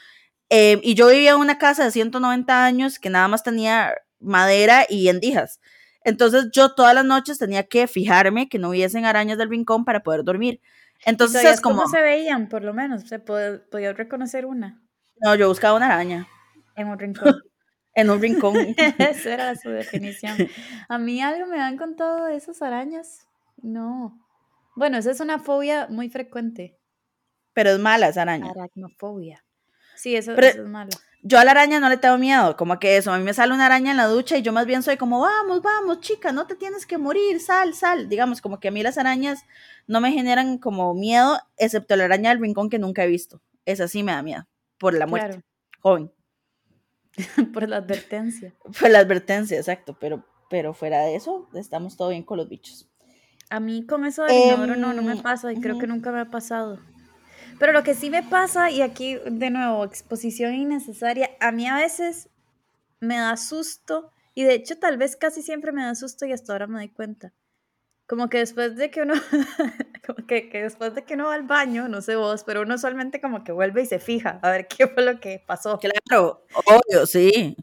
[0.51, 4.85] Eh, y yo vivía en una casa de 190 años que nada más tenía madera
[4.89, 5.61] y endijas.
[6.03, 10.03] Entonces yo todas las noches tenía que fijarme que no hubiesen arañas del rincón para
[10.03, 10.61] poder dormir.
[11.05, 11.77] Entonces es como...
[11.85, 13.03] ¿Cómo se veían, por lo menos?
[13.03, 14.83] ¿Se podía reconocer una?
[15.21, 16.27] No, yo buscaba una araña.
[16.77, 17.35] En un rincón.
[17.95, 18.57] en un rincón.
[18.99, 20.37] Esa era su definición.
[20.89, 23.27] A mí algo me han contado de esas arañas.
[23.57, 24.23] No.
[24.77, 26.79] Bueno, esa es una fobia muy frecuente.
[27.55, 28.51] Pero es mala esa araña.
[28.51, 29.43] Aracnofobia.
[29.97, 30.91] Sí, eso, es malo.
[31.23, 33.53] Yo a la araña no le tengo miedo, como que eso, a mí me sale
[33.53, 36.47] una araña en la ducha y yo más bien soy como, vamos, vamos, chica, no
[36.47, 38.09] te tienes que morir, sal, sal.
[38.09, 39.43] Digamos, como que a mí las arañas
[39.89, 43.41] no me generan como miedo, excepto la araña del rincón que nunca he visto.
[43.65, 44.47] esa sí me da miedo,
[44.79, 45.43] por la muerte,
[45.81, 46.12] joven.
[47.53, 48.55] por la advertencia.
[48.79, 52.89] Por la advertencia, exacto, pero, pero fuera de eso, estamos todo bien con los bichos.
[53.49, 56.11] A mí con eso del inodoro no, no me em, pasa y creo que nunca
[56.11, 56.81] me ha pasado.
[57.59, 61.77] Pero lo que sí me pasa, y aquí de nuevo, exposición innecesaria, a mí a
[61.77, 62.29] veces
[63.01, 66.53] me da susto, y de hecho tal vez casi siempre me da susto y hasta
[66.53, 67.33] ahora me doy cuenta.
[68.07, 69.14] Como que después de que uno,
[70.07, 72.77] como que, que, después de que uno va al baño, no sé vos, pero uno
[72.77, 75.79] usualmente como que vuelve y se fija a ver qué fue lo que pasó.
[75.79, 77.57] Claro, obvio, sí.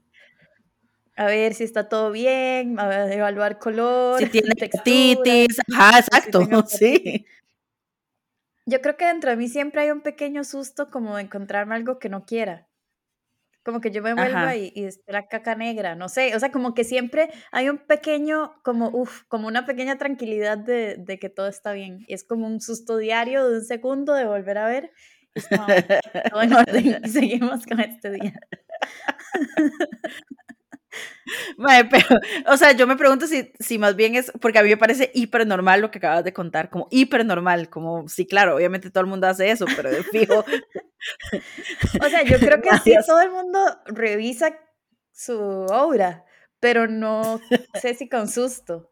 [1.16, 4.20] A ver si está todo bien, a ver, evaluar color.
[4.20, 7.26] Si tiene textitis, ajá, exacto, sí.
[8.66, 12.00] Yo creo que dentro de mí siempre hay un pequeño susto como de encontrarme algo
[12.00, 12.68] que no quiera.
[13.64, 16.74] Como que yo me vuelva y, y la caca negra, no sé, o sea, como
[16.74, 21.48] que siempre hay un pequeño, como, uff, como una pequeña tranquilidad de, de, que todo
[21.48, 22.04] está bien.
[22.08, 24.92] Y es como un susto diario de un segundo de volver a ver.
[25.36, 25.42] Y
[26.30, 28.40] todo en orden y seguimos con este día.
[31.90, 32.06] pero,
[32.48, 35.12] o sea, yo me pregunto si, si más bien es, porque a mí me parece
[35.14, 39.02] hiper normal lo que acabas de contar, como hiper normal, como, sí, claro, obviamente todo
[39.02, 40.46] el mundo hace eso, pero de fijo.
[42.02, 44.58] o sea, yo creo que sí, todo el mundo revisa
[45.12, 46.26] su obra,
[46.60, 47.42] pero no
[47.82, 48.92] sé si con susto.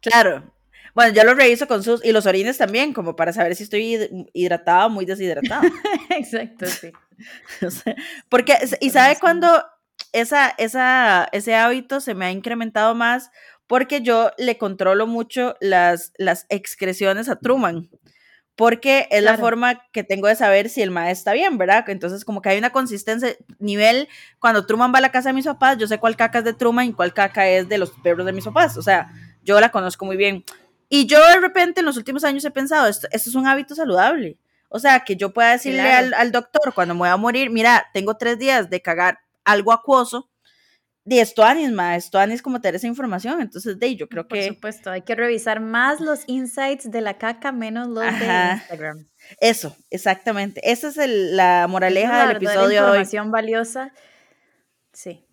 [0.00, 0.54] Claro.
[0.94, 4.28] Bueno, yo lo reviso con sus, y los orines también, como para saber si estoy
[4.32, 5.62] hidratada o muy deshidratada.
[6.10, 6.92] Exacto, sí.
[8.28, 9.64] porque, y sabe cuando
[10.12, 13.30] esa, esa, ese hábito se me ha incrementado más
[13.66, 17.90] porque yo le controlo mucho las, las excreciones a Truman,
[18.56, 21.84] porque es la forma que tengo de saber si el maestro está bien, ¿verdad?
[21.88, 24.08] Entonces como que hay una consistencia, nivel,
[24.40, 26.54] cuando Truman va a la casa de mis papás, yo sé cuál caca es de
[26.54, 29.12] Truman y cuál caca es de los perros de mis papás, o sea,
[29.44, 30.44] yo la conozco muy bien.
[30.88, 33.74] Y yo de repente en los últimos años he pensado, esto, esto es un hábito
[33.74, 34.38] saludable.
[34.70, 37.86] O sea, que yo pueda decirle al, al, doctor cuando me voy a morir, mira,
[37.92, 39.18] tengo tres días de cagar
[39.48, 40.30] algo acuoso,
[41.08, 44.42] de esto ma, esto es como tener esa información, entonces de yo creo que...
[44.42, 49.08] Por supuesto, hay que revisar más los insights de la caca, menos los de Instagram.
[49.40, 53.92] Eso, exactamente, esa es la moraleja del episodio de información valiosa,
[54.92, 55.24] sí.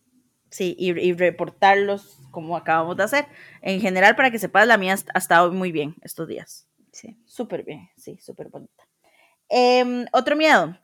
[0.50, 3.26] Sí, y, reportarlos como acabamos de hacer.
[3.62, 6.70] En general, para que sepas, la mía ha estado muy bien estos días.
[6.94, 7.18] Sí.
[7.26, 8.88] Súper bien, sí, súper bonita.
[9.50, 10.78] Em, otro miedo,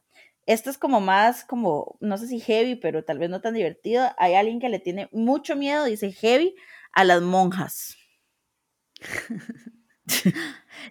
[0.51, 4.09] esto es como más, como, no sé si heavy, pero tal vez no tan divertido.
[4.17, 6.55] Hay alguien que le tiene mucho miedo, dice heavy,
[6.91, 7.97] a las monjas.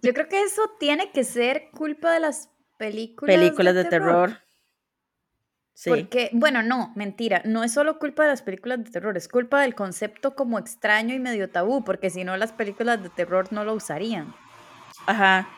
[0.03, 3.37] Yo creo que eso tiene que ser culpa de las películas.
[3.37, 4.38] Películas de, terror.
[5.75, 5.90] Sí.
[5.90, 9.62] Porque, bueno, no, mentira, no es solo culpa de las películas de terror, es culpa
[9.62, 13.64] del concepto como extraño y medio tabú, porque si no las películas de terror no
[13.64, 14.35] lo usarían.
[15.07, 15.49] Ajá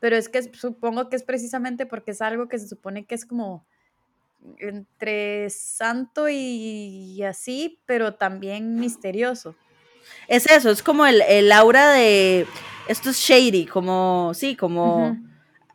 [0.00, 3.24] pero es que supongo que es precisamente porque es algo que se supone que es
[3.24, 3.64] como
[4.58, 9.54] entre santo y, así, pero también misterioso.
[10.28, 12.46] Es eso, es como el, el aura de
[12.88, 15.16] esto es shady, como, sí, como,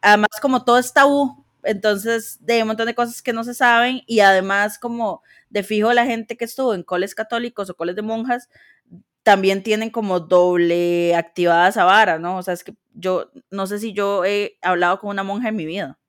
[0.01, 4.01] además como todo es tabú, entonces de un montón de cosas que no se saben
[4.05, 8.01] y además como de fijo la gente que estuvo en coles católicos o coles de
[8.01, 8.49] monjas
[9.23, 12.37] también tienen como doble activada esa vara, ¿no?
[12.37, 15.55] O sea, es que yo no sé si yo he hablado con una monja en
[15.55, 15.99] mi vida.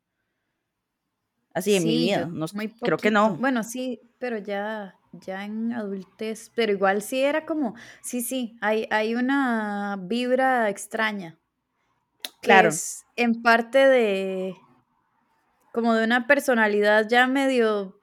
[1.53, 2.47] Así en mi vida, no,
[2.81, 3.35] creo que no.
[3.37, 8.87] Bueno, sí, pero ya, ya en adultez, pero igual sí era como, sí, sí, hay,
[8.91, 11.39] hay una vibra extraña.
[12.41, 12.69] Claro.
[12.69, 14.55] Es en parte de,
[15.73, 18.01] como de una personalidad ya medio...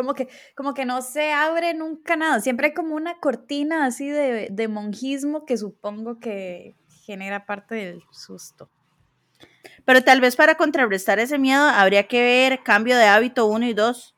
[0.00, 2.40] Como que, como que no se abre nunca nada.
[2.40, 8.02] Siempre hay como una cortina así de, de monjismo que supongo que genera parte del
[8.12, 8.70] susto.
[9.84, 13.74] Pero tal vez para contrarrestar ese miedo habría que ver cambio de hábito 1 y
[13.74, 14.14] 2.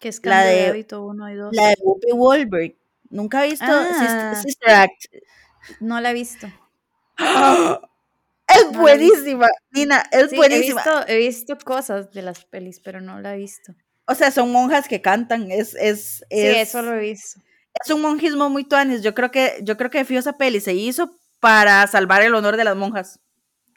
[0.00, 1.54] ¿Qué es cambio de, hábito 1 y 2?
[1.54, 1.76] La de
[2.12, 2.76] Whoopi.
[3.10, 4.34] ¿Nunca has visto ah.
[4.42, 5.06] Sister Act?
[5.78, 6.48] No la he visto.
[8.52, 10.82] Es buenísima, Nina, es buenísima.
[10.82, 13.76] He visto, he visto cosas de las pelis, pero no la he visto.
[14.10, 17.40] O sea, son monjas que cantan, es, es, sí, eso lo he visto.
[17.72, 19.02] Es un monjismo muy tuanis.
[19.02, 22.56] Yo creo que, yo creo que fijo esa peli se hizo para salvar el honor
[22.56, 23.20] de las monjas.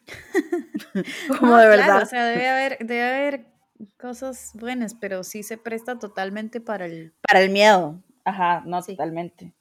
[1.39, 2.01] Como de verdad.
[2.01, 3.45] o sea, debe haber, debe haber
[3.97, 7.13] cosas buenas, pero sí se presta totalmente para el.
[7.21, 8.01] Para el miedo.
[8.25, 9.53] Ajá, no totalmente.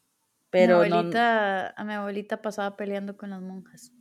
[0.48, 3.92] Pero mi abuelita, a mi abuelita pasaba peleando con las monjas.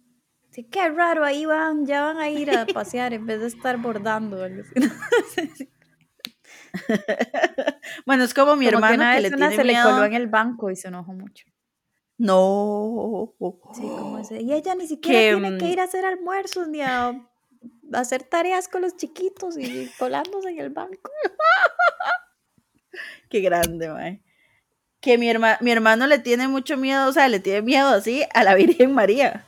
[0.52, 3.78] Sí, qué raro, ahí van, ya van a ir a pasear en vez de estar
[3.78, 4.38] bordando.
[8.06, 10.76] bueno, es como mi hermano que, le tiene se le coló en el banco y
[10.76, 11.46] se enojó mucho.
[12.18, 13.34] No.
[13.74, 14.42] Sí, como ese.
[14.42, 17.20] Y ella ni siquiera tiene que mm ir a hacer almuerzos ni a
[17.94, 21.12] hacer tareas con los chiquitos y colándose en el banco.
[23.30, 24.22] Qué grande, mae.
[25.00, 25.32] Que mi,
[25.62, 28.94] mi hermano le tiene mucho miedo, o sea, le tiene miedo así a la Virgen
[28.94, 29.48] María.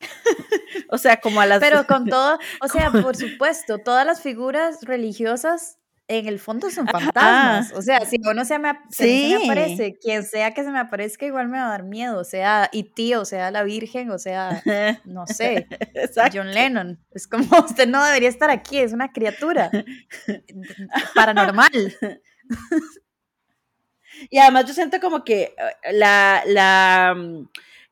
[0.88, 1.60] o sea, como a las...
[1.60, 5.78] Pero con todo, o sea, por supuesto, todas las figuras religiosas
[6.18, 7.72] en el fondo son fantasmas.
[7.72, 11.26] O sea, si uno se me, se me aparece, quien sea que se me aparezca,
[11.26, 12.18] igual me va a dar miedo.
[12.18, 14.62] O sea, y tío, o sea, la Virgen, o sea,
[15.04, 15.66] no sé,
[16.32, 16.98] John Lennon.
[17.12, 19.70] Es como, usted no debería estar aquí, es una criatura
[21.14, 21.96] paranormal.
[24.30, 27.48] Y además yo siento como que eh, la, la, mm,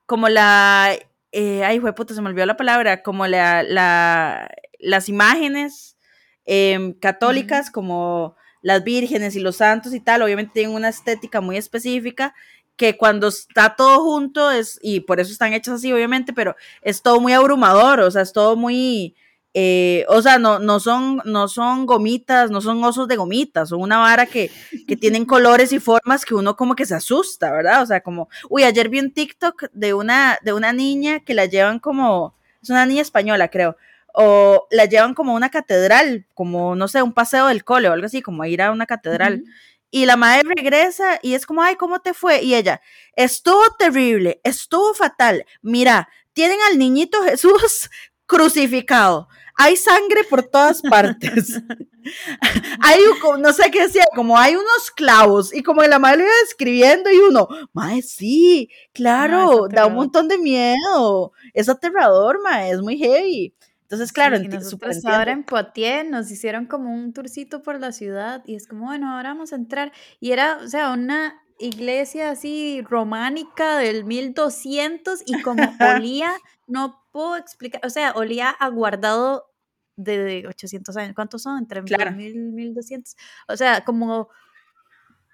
[0.07, 0.97] como la,
[1.33, 4.49] eh, ay, puta, se me olvidó la palabra, como la, la
[4.81, 5.97] las imágenes
[6.45, 11.57] Em, católicas como las vírgenes y los santos y tal, obviamente tienen una estética muy
[11.57, 12.35] específica
[12.77, 17.03] que cuando está todo junto es, y por eso están hechas así, obviamente, pero es
[17.03, 19.15] todo muy abrumador, o sea, es todo muy,
[19.53, 23.83] eh, o sea, no, no, son, no son gomitas, no son osos de gomitas, son
[23.83, 24.51] una vara que,
[24.89, 27.83] que tienen colores y formas que uno como que se asusta, ¿verdad?
[27.83, 31.45] O sea, como, uy, ayer vi un TikTok de una, de una niña que la
[31.45, 33.77] llevan como, es una niña española, creo,
[34.15, 37.93] o la llevan como a una catedral, como, no sé, un paseo del cole o
[37.93, 39.45] algo así, como ir a una catedral.
[39.91, 42.43] Y la madre regresa y es como, ay, ¿cómo te fue?
[42.43, 42.81] Y ella,
[43.17, 45.45] estuvo terrible, estuvo fatal.
[45.63, 47.91] Mira, tienen al niñito Jesús
[48.27, 49.29] crucificado.
[49.57, 51.61] Hay sangre por todas partes.
[52.81, 53.01] hay,
[53.41, 57.19] no sé qué decía, como hay unos clavos y como la madre iba describiendo y
[57.19, 61.33] uno, madre, sí, claro, da un montón de miedo.
[61.53, 63.55] Es aterrador, madre, es muy heavy.
[63.91, 68.41] Entonces, claro, sí, nosotros ahora en Poitiers nos hicieron como un tourcito por la ciudad
[68.47, 69.91] y es como, bueno, ahora vamos a entrar.
[70.21, 75.63] Y era, o sea, una iglesia así románica del 1200 y como
[76.07, 76.33] olía,
[76.69, 79.51] no puedo explicar, o sea, olía a guardado
[79.97, 81.15] de 800 años.
[81.17, 81.59] ¿Cuántos son?
[81.59, 82.13] Entre claro.
[82.13, 83.17] 1000 y 1200.
[83.49, 84.29] O sea, como,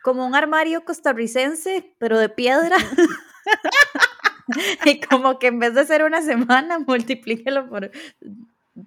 [0.02, 2.76] como un armario costarricense, pero de piedra.
[4.84, 7.90] y como que en vez de ser una semana, multiplíquelo por,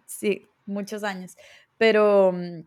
[0.05, 1.35] sí, muchos años.
[1.77, 2.61] Pero mm,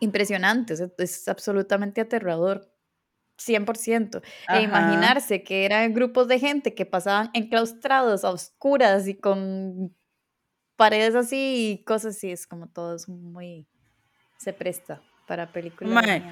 [0.00, 2.70] impresionante, es, absolutamente aterrador.
[3.36, 4.22] 100%.
[4.48, 9.92] E imaginarse que eran grupos de gente que pasaban enclaustrados a oscuras y con
[10.76, 13.66] paredes así y cosas así, es como todo es muy...
[14.38, 16.22] se presta para películas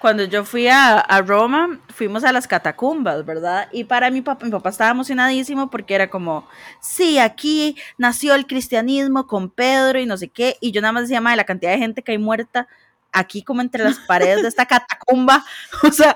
[0.00, 3.68] cuando yo fui a, Roma, fuimos a las catacumbas, ¿verdad?
[3.70, 6.48] Y para mi papá, mi papá estaba emocionadísimo porque era como,
[6.80, 11.02] sí, aquí nació el cristianismo con Pedro y no sé qué, y yo nada más
[11.02, 12.66] decía, de la cantidad de gente que hay muerta
[13.12, 15.44] aquí como entre las paredes de esta catacumba,
[15.82, 16.14] o sea,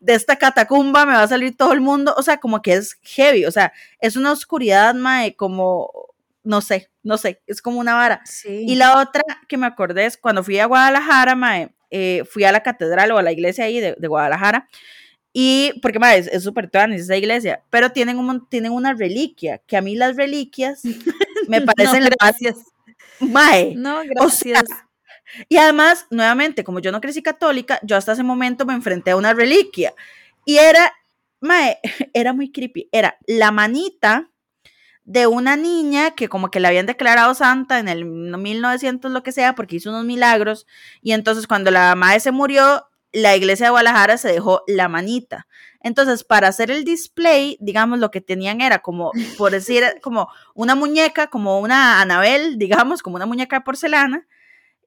[0.00, 2.98] de esta catacumba me va a salir todo el mundo, o sea, como que es
[3.02, 5.90] heavy, o sea, es una oscuridad, mae, como,
[6.42, 8.22] no sé, no sé, es como una vara.
[8.44, 12.50] Y la otra que me acordé es cuando fui a Guadalajara, mae, eh, fui a
[12.50, 14.68] la catedral o a la iglesia ahí de, Guadalajara.
[15.32, 19.76] Y porque mae, es súper es esa iglesia, pero tienen, un, tienen una reliquia, que
[19.76, 20.82] a mí las reliquias
[21.48, 22.56] me parecen no, gracias.
[23.20, 24.64] Mae, no, gracias.
[25.48, 29.16] y además, nuevamente, como yo no crecí católica, yo hasta ese momento me enfrenté a
[29.16, 29.94] una reliquia.
[30.44, 30.92] Y era,
[31.40, 31.78] mae,
[32.12, 32.88] era muy creepy.
[32.90, 34.28] Era la manita
[35.04, 39.32] de una niña que como que la habían declarado santa en el 1900 lo que
[39.32, 40.66] sea porque hizo unos milagros
[41.02, 45.46] y entonces cuando la madre se murió la iglesia de Guadalajara se dejó la manita.
[45.80, 50.74] Entonces, para hacer el display, digamos, lo que tenían era como, por decir, como una
[50.74, 54.26] muñeca, como una Anabel, digamos, como una muñeca de porcelana,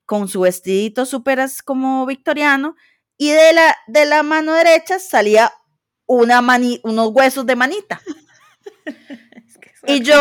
[0.06, 2.76] con su vestidito súper como victoriano,
[3.18, 5.52] y de la, de la mano derecha salía
[6.06, 8.02] una mani, unos huesos de manita.
[9.88, 10.16] Y yo,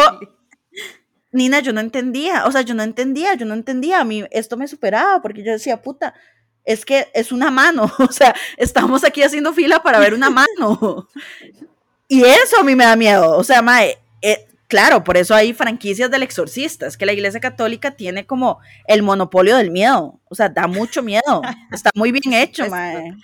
[1.33, 4.57] Nina, yo no entendía, o sea, yo no entendía, yo no entendía, a mí esto
[4.57, 6.15] me superaba porque yo decía, puta,
[6.65, 11.09] es que es una mano, o sea, estamos aquí haciendo fila para ver una mano.
[12.09, 15.53] Y eso a mí me da miedo, o sea, mae, eh, claro, por eso hay
[15.53, 20.35] franquicias del exorcista, es que la Iglesia Católica tiene como el monopolio del miedo, o
[20.37, 21.43] sea, da mucho miedo,
[21.73, 23.17] está muy bien hecho, mae.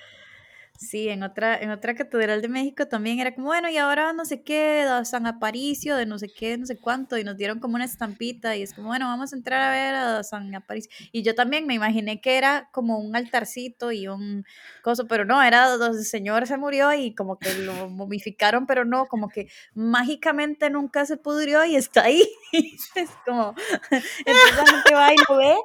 [0.78, 4.24] Sí, en otra, en otra catedral de México también era como, bueno, y ahora no
[4.24, 7.60] sé qué, de San Aparicio, de no sé qué, no sé cuánto, y nos dieron
[7.60, 10.90] como una estampita, y es como, bueno, vamos a entrar a ver a San Aparicio.
[11.12, 14.44] Y yo también me imaginé que era como un altarcito y un
[14.82, 18.84] coso, pero no, era donde el señor se murió y como que lo momificaron, pero
[18.84, 22.24] no, como que mágicamente nunca se pudrió y está ahí.
[22.96, 23.54] es como,
[23.90, 25.56] entonces la va y lo ve.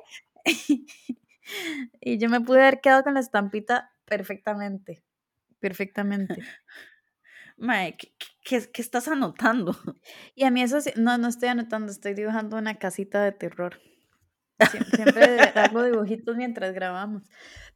[2.02, 5.04] y yo me pude haber quedado con la estampita perfectamente
[5.60, 6.36] perfectamente.
[7.58, 9.76] Mae, ¿qué, qué, qué estás anotando?
[10.36, 13.80] Y a mí eso sí, no, no estoy anotando, estoy dibujando una casita de terror.
[14.60, 17.24] Sie- Siempre hago dibujitos mientras grabamos.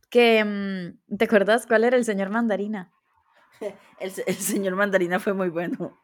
[0.10, 2.92] Que, mm, ¿te acuerdas cuál era el señor mandarina?
[4.00, 5.96] El, el señor Mandarina fue muy bueno.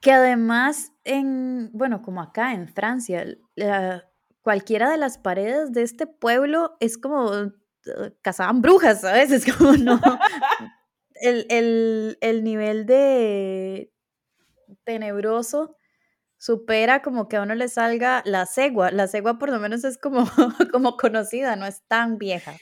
[0.00, 4.04] Que además, en, bueno, como acá en Francia, la-
[4.42, 7.52] cualquiera de las paredes de este pueblo es como
[8.22, 9.30] cazaban brujas, ¿sabes?
[9.32, 10.00] Es como no.
[11.14, 13.90] El, el- el nivel de
[14.84, 15.76] tenebroso
[16.38, 18.90] supera como que a uno le salga la cegua.
[18.90, 20.26] La cegua por lo menos es como,
[20.72, 22.54] como conocida, no es tan vieja.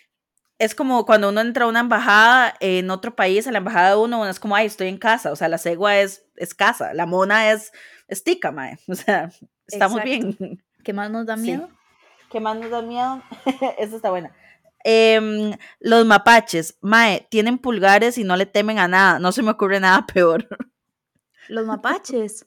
[0.59, 3.97] Es como cuando uno entra a una embajada en otro país, a la embajada de
[3.97, 5.33] uno, uno es como, ay, estoy en casa.
[5.33, 7.72] O sea, la cegua es, es casa, la mona es,
[8.07, 8.79] es tica, mae.
[8.89, 9.31] O sea,
[9.66, 10.37] estamos Exacto.
[10.39, 10.62] bien.
[10.85, 11.43] ¿Qué más nos da Sí.
[11.43, 11.68] miedo?
[12.31, 13.20] ¿Qué más nos da miedo?
[13.79, 14.33] Esa está buena.
[14.85, 19.18] Em, los mapaches, mae, tienen pulgares y no le temen a nada.
[19.18, 20.47] No se me ocurre nada peor.
[21.49, 22.47] Los mapaches.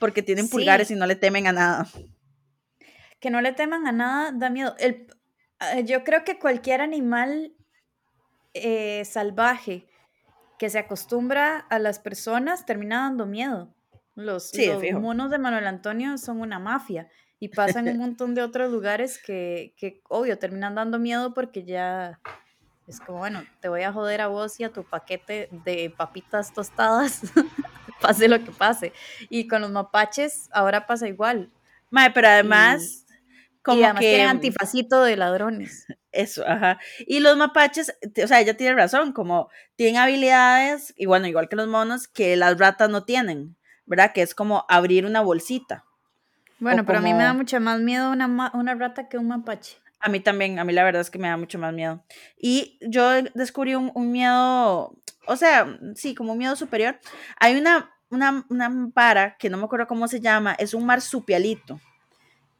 [0.00, 0.52] Porque tienen Sí.
[0.52, 1.86] pulgares y no le temen a nada.
[3.20, 4.76] que no le teman a nada da miedo.
[4.78, 5.08] El,
[5.74, 7.52] eh, yo creo que cualquier animal
[8.54, 9.88] eh, salvaje
[10.58, 13.74] que se acostumbra a las personas termina dando miedo.
[14.14, 17.08] Los, Sí, monos de Manuel Antonio son una mafia
[17.40, 21.64] y pasan en un montón de otros lugares que, que, obvio, terminan dando miedo porque
[21.64, 22.20] ya
[22.86, 26.52] es como, bueno, te voy a joder a vos y a tu paquete de papitas
[26.54, 27.20] tostadas,
[28.00, 28.92] pase lo que pase.
[29.28, 31.50] Y con los mapaches ahora pasa igual.
[31.90, 33.04] Mae, pero además,
[33.62, 34.08] como y además que...
[34.08, 35.86] tienen antifacito de ladrones.
[36.12, 36.78] Eso, ajá.
[37.00, 41.56] Y los mapaches, o sea, ella tiene razón, como tienen habilidades, y bueno, igual que
[41.56, 44.12] los monos, que las ratas no tienen, ¿verdad?
[44.14, 45.84] Que es como abrir una bolsita.
[46.60, 49.18] Bueno, O pero a mí me da como- mucho más miedo una, una rata que
[49.18, 49.76] un mapache.
[50.00, 52.02] A mí también, a mí la verdad es que me da mucho más miedo.
[52.40, 54.94] Y yo descubrí un, un miedo,
[55.26, 56.98] o sea, sí, como un miedo superior.
[57.40, 61.80] Hay una, una, una vara que no me acuerdo cómo se llama, es un marsupialito.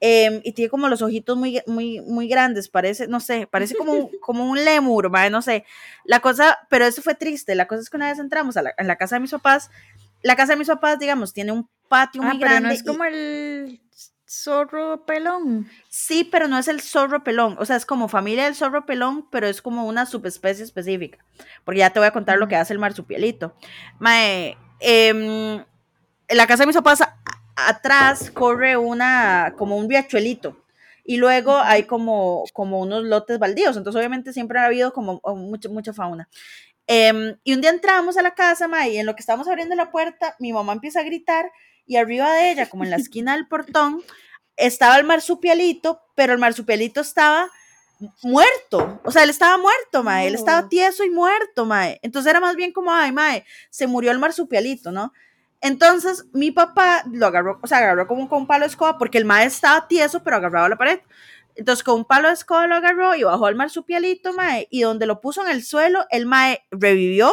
[0.01, 3.93] Em, y tiene como los ojitos muy, muy, muy grandes, parece, no sé, parece como,
[3.93, 5.65] un- como un lemur, mae, no sé.
[6.05, 7.55] La cosa, pero eso fue triste.
[7.57, 9.71] La cosa es que una vez entramos a la, a la casa de mis papás,
[10.23, 12.69] la casa de mis papás, digamos, tiene un patio Ah, muy pero grande.
[12.69, 13.81] no es y- como el
[14.31, 15.69] zorro pelón.
[15.89, 17.57] Sí, pero no es el zorro pelón.
[17.59, 21.19] O sea, es como familia del zorro pelón, pero es como una subespecie específica.
[21.65, 22.63] Porque ya te voy a contar lo que Ujú.
[22.63, 23.55] hace el marsupialito.
[23.99, 25.65] Mae, em,
[26.29, 27.17] en la casa de mis papás, a-
[27.57, 30.63] atrás corre una, como un riachuelito.
[31.05, 33.79] Y luego hay como, como unos lotes baldíos.
[33.79, 36.29] Entonces, obviamente, siempre ha habido como oh, mucha, mucha fauna.
[36.91, 39.77] Em, y un día entramos a la casa, mae, y en lo que estábamos abriendo
[39.77, 41.53] la puerta, mi mamá empieza a gritar
[41.87, 44.03] y arriba de ella, como en la esquina del portón,
[44.57, 47.51] estaba el marsupialito, pero el marsupialito estaba
[48.23, 49.01] muerto.
[49.05, 50.29] O sea, él estaba muerto, mae.
[50.29, 52.01] Él estaba tieso y muerto, mae.
[52.03, 55.13] Entonces era más bien como, ay, mae, se murió el marsupialito, ¿no?
[55.61, 59.19] Entonces mi papá lo agarró, o sea, agarró como con un palo de escoba, porque
[59.19, 61.01] el mae estaba tieso, pero agarrado a la pared.
[61.59, 65.07] Entonces con un palo de escoba lo agarró y bajó al marsupialito, mae, y donde
[65.07, 67.33] lo puso en el suelo, el mae revivió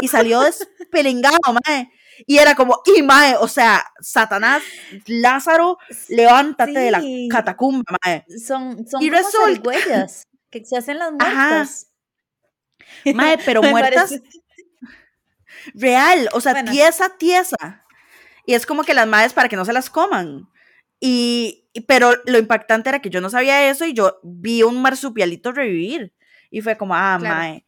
[0.00, 1.92] y salió despelengado, mae.
[2.26, 4.62] Y era como, y mae, o sea, Satanás,
[5.06, 5.76] Lázaro,
[6.08, 7.28] levántate de la Sí.
[7.30, 8.24] catacumba, mae.
[8.42, 10.06] Son, son Y como resulta-
[10.50, 11.48] que se hacen las Ajá.
[11.48, 11.88] muertas.
[13.14, 14.22] Mae, pero muertas parece-
[15.74, 16.70] real, o sea, Bueno.
[16.72, 17.84] tiesa, tiesa.
[18.46, 20.48] Y es como que las madres para que no se las coman.
[21.00, 25.52] Y- pero lo impactante era que yo no sabía eso y yo vi un marsupialito
[25.52, 26.12] revivir.
[26.50, 27.36] Y fue como, ah, Claro.
[27.36, 27.66] mae.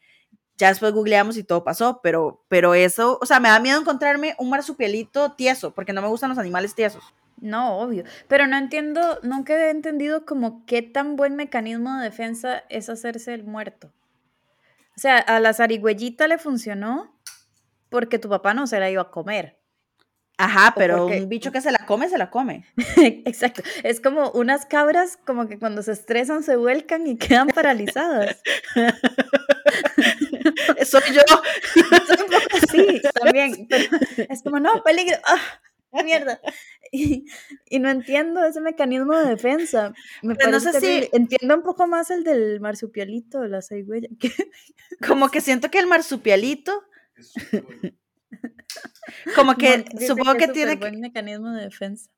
[0.57, 4.35] Ya después googleamos y todo pasó, pero, pero eso, o sea, me da miedo encontrarme
[4.39, 7.05] un marsupialito tieso, porque no me gustan los animales tiesos.
[7.41, 8.03] No, obvio.
[8.27, 13.35] Pero no entiendo, nunca he entendido como qué tan buen mecanismo de defensa es hacerse
[13.35, 13.93] el muerto.
[14.97, 17.17] O sea, a la zarigüeyita le funcionó
[17.89, 19.58] porque tu papá no se la iba a comer.
[20.41, 22.65] Ajá, pero porque- un bicho que se la come, se la come.
[23.27, 23.63] Exacto.
[23.83, 28.41] Es como unas cabras como que cuando se estresan se vuelcan y quedan paralizadas.
[30.85, 31.23] Soy yo.
[32.07, 33.67] Soy un poco así también.
[33.69, 33.97] Pero
[34.29, 35.17] es como, no, peligro.
[35.27, 36.03] ¡Ah!
[36.05, 36.39] ¡Mierda!
[36.93, 37.25] Y,
[37.69, 39.93] y no entiendo ese mecanismo de defensa.
[40.23, 41.09] Me Pero no sé si-.
[41.13, 44.09] Entiendo un poco más el del marsupialito, de la zarigüeya.
[44.21, 44.33] que-
[45.07, 46.85] Como que siento que el marsupialito,
[49.35, 52.11] como que supongo que tiene que, superbuen mecanismo de defensa.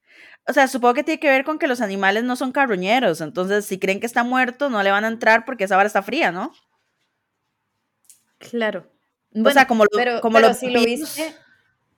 [0.46, 3.64] o sea, supongo que tiene que ver con que los animales no son carroñeros, entonces
[3.64, 6.32] si creen que está muerto, no le van a entrar porque esa vara está fría,
[6.32, 6.52] ¿no?
[8.38, 8.90] Claro.
[9.44, 11.14] o sea, como, lo- pero, como pero los si lo pepinos.
[11.16, 11.36] viste,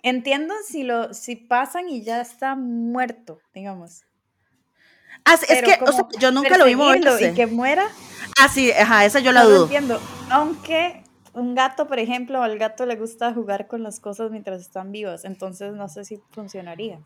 [0.02, 4.02] entiendo si lo si pasan y ya está muerto, digamos.
[5.24, 7.28] Ah, sí, es que, o sea, yo nunca lo vi moverse.
[7.30, 7.86] y que muera,
[8.40, 9.64] Ah, sí, ajá, esa yo la no lo dudo.
[9.64, 10.00] entiendo.
[10.30, 11.01] Aunque
[11.34, 15.24] un gato, por ejemplo, al gato le gusta jugar con las cosas mientras están vivas,
[15.24, 17.00] entonces no sé si funcionaría.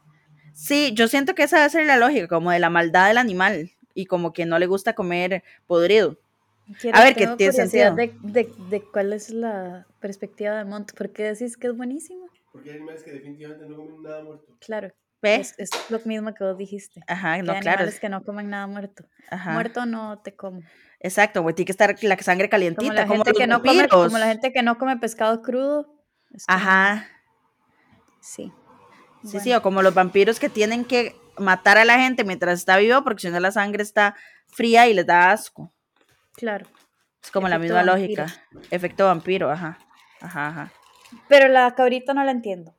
[0.52, 3.72] Sí, yo siento que esa debe ser la lógica, como de la maldad del animal
[3.94, 6.18] y como que no le gusta comer podrido.
[6.92, 7.94] a ver, ¿qué tiene sentido?
[7.94, 12.26] De, de, de, cuál es la perspectiva de Mont, ¿por qué decís que es buenísimo?
[12.52, 14.56] Porque hay animales que definitivamente no comen nada muerto.
[14.60, 14.92] Claro.
[15.22, 17.00] Es, es, lo mismo que vos dijiste.
[17.06, 17.78] Ajá, no, hay claro.
[17.78, 19.04] animales que no comen nada muerto.
[19.28, 19.52] Ajá.
[19.52, 20.60] Muerto no te como.
[21.00, 22.88] Exacto, güey, tiene que estar la sangre calientita.
[22.88, 25.94] Como la, como gente, que no come, como la gente que no come pescado crudo.
[26.46, 27.06] Ajá.
[28.20, 28.52] Sí.
[29.22, 29.40] Sí, bueno.
[29.40, 33.02] sí, o como los vampiros que tienen que matar a la gente mientras está vivo
[33.02, 34.14] porque si no la sangre está
[34.46, 35.72] fría y les da asco.
[36.34, 36.66] Claro.
[37.22, 38.24] Es como Efecto la misma vampiro.
[38.24, 38.44] lógica.
[38.70, 39.78] Efecto vampiro, ajá.
[40.20, 40.72] Ajá, ajá.
[41.28, 42.75] Pero la cabrita no la entiendo.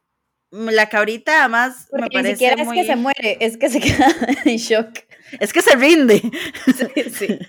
[0.49, 2.79] La cabrita además Porque me parece ni siquiera muy...
[2.79, 4.99] es que se muere, es que se queda en shock.
[5.39, 6.21] Es que se rinde.
[6.65, 7.39] Sí, sí.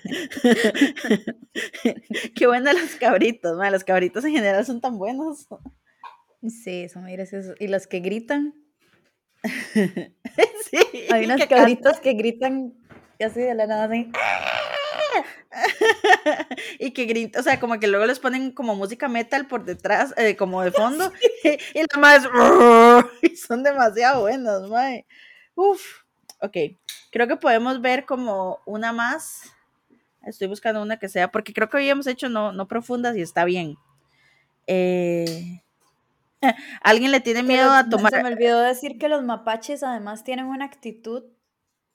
[2.34, 3.70] Qué buenas los cabritos, man.
[3.70, 5.46] los cabritos en general son tan buenos.
[6.42, 7.55] Sí, son muy graciosos.
[7.61, 8.55] Y los que gritan.
[9.44, 10.78] sí.
[11.12, 12.74] Hay unos cabritos que gritan
[13.20, 14.11] así de la nada así.
[16.79, 20.14] y que grita, o sea, como que luego les ponen como música metal por detrás,
[20.16, 21.12] eh, como de fondo,
[21.45, 21.49] y,
[21.79, 22.29] y la más
[23.23, 25.07] y son demasiado buenos, mae.
[25.55, 25.83] Uf,
[26.41, 26.57] ok,
[27.11, 29.43] creo que podemos ver como una más.
[30.25, 33.45] Estoy buscando una que sea, porque creo que habíamos hecho no, no profundas y está
[33.45, 33.77] bien.
[34.66, 35.62] Eh,
[36.83, 38.12] ¿Alguien le tiene miedo a tomar?
[38.12, 41.25] Se me olvidó decir que los mapaches además tienen una actitud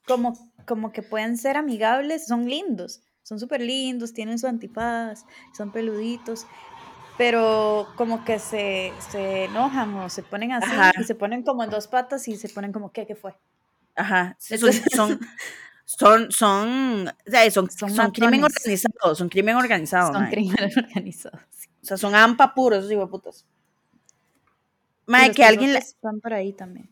[0.06, 0.34] como,
[0.66, 5.24] como que pueden ser amigables, son lindos, son súper lindos, tienen su antifaz,
[5.56, 6.46] son peluditos,
[7.18, 10.92] pero como que se, se enojan o se ponen así Ajá.
[11.00, 13.34] y se ponen como en dos patas y se ponen como, ¿qué, qué fue?
[13.96, 15.20] Ajá, son, son,
[15.84, 20.12] son, son, o sea, son, son, son crimen organizado, son crimen organizado.
[20.12, 21.40] Son crimen organizado.
[21.50, 21.68] Sí.
[21.82, 23.44] O sea, son ampa puros, esos putas.
[25.06, 25.76] Mae, que alguien.
[25.76, 26.88] Están por ahí también.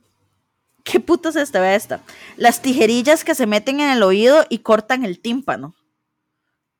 [0.85, 1.75] ¿Qué putas es esta?
[1.75, 2.01] Esta.
[2.37, 5.75] Las tijerillas que se meten en el oído y cortan el tímpano.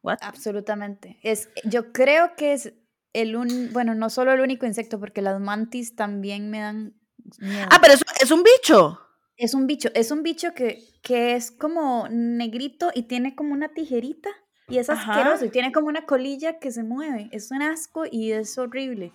[0.03, 0.19] What?
[0.21, 1.19] Absolutamente.
[1.23, 2.73] Es, yo creo que es
[3.13, 6.95] el un, bueno, no solo el único insecto, porque las mantis también me dan
[7.39, 7.69] miedo.
[7.71, 8.99] Ah, pero es, es un bicho.
[9.37, 13.69] Es un bicho, es un bicho que, que es como negrito y tiene como una
[13.71, 14.31] tijerita
[14.69, 17.29] y es asqueroso y tiene como una colilla que se mueve.
[17.33, 19.13] Es un asco y es horrible.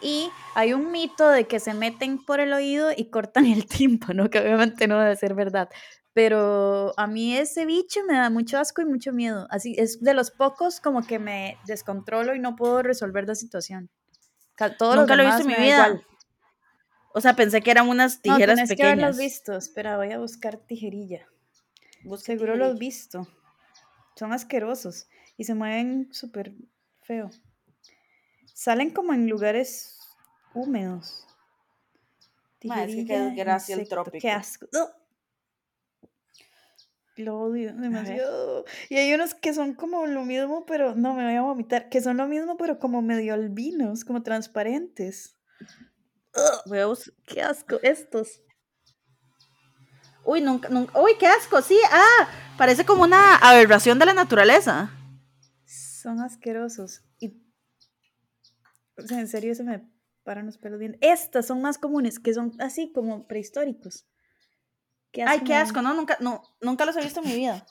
[0.00, 4.28] Y hay un mito de que se meten por el oído y cortan el tímpano,
[4.28, 5.68] que obviamente no debe ser verdad.
[6.14, 9.46] Pero a mí ese bicho me da mucho asco y mucho miedo.
[9.50, 13.90] Así es de los pocos como que me descontrolo y no puedo resolver la situación.
[14.78, 15.86] Todos Nunca lo he visto en mi vida.
[15.88, 16.06] Igual.
[17.14, 18.76] O sea, pensé que eran unas tijeras no, pequeñas.
[18.76, 19.56] que haberlos visto.
[19.56, 21.26] Espera, voy a buscar tijerilla.
[22.04, 22.68] Busca Seguro tijerilla.
[22.68, 23.28] los visto.
[24.16, 26.52] Son asquerosos y se mueven súper
[27.00, 27.30] feo.
[28.54, 29.98] Salen como en lugares
[30.54, 31.26] húmedos.
[32.58, 34.18] Tijerilla, es que gracia el trópico.
[34.20, 34.68] Qué asco.
[37.16, 38.64] Lo odio demasiado.
[38.88, 41.88] Y hay unos que son como lo mismo, pero no me voy a vomitar.
[41.88, 45.36] Que son lo mismo, pero como medio albinos, como transparentes.
[46.66, 47.14] Buscar.
[47.26, 47.78] Qué asco.
[47.82, 48.40] Estos.
[50.24, 50.98] Uy, nunca, nunca.
[51.00, 51.60] Uy, qué asco.
[51.60, 54.90] Sí, ah, parece como una aberración de la naturaleza.
[55.66, 57.04] Son asquerosos.
[57.18, 57.42] Y.
[58.96, 59.86] O sea, en serio se me
[60.24, 60.96] paran los pelos bien.
[61.00, 64.06] Estas son más comunes, que son así como prehistóricos.
[65.12, 67.66] Qué Ay, qué asco, no, nunca, no, nunca los he visto en mi vida.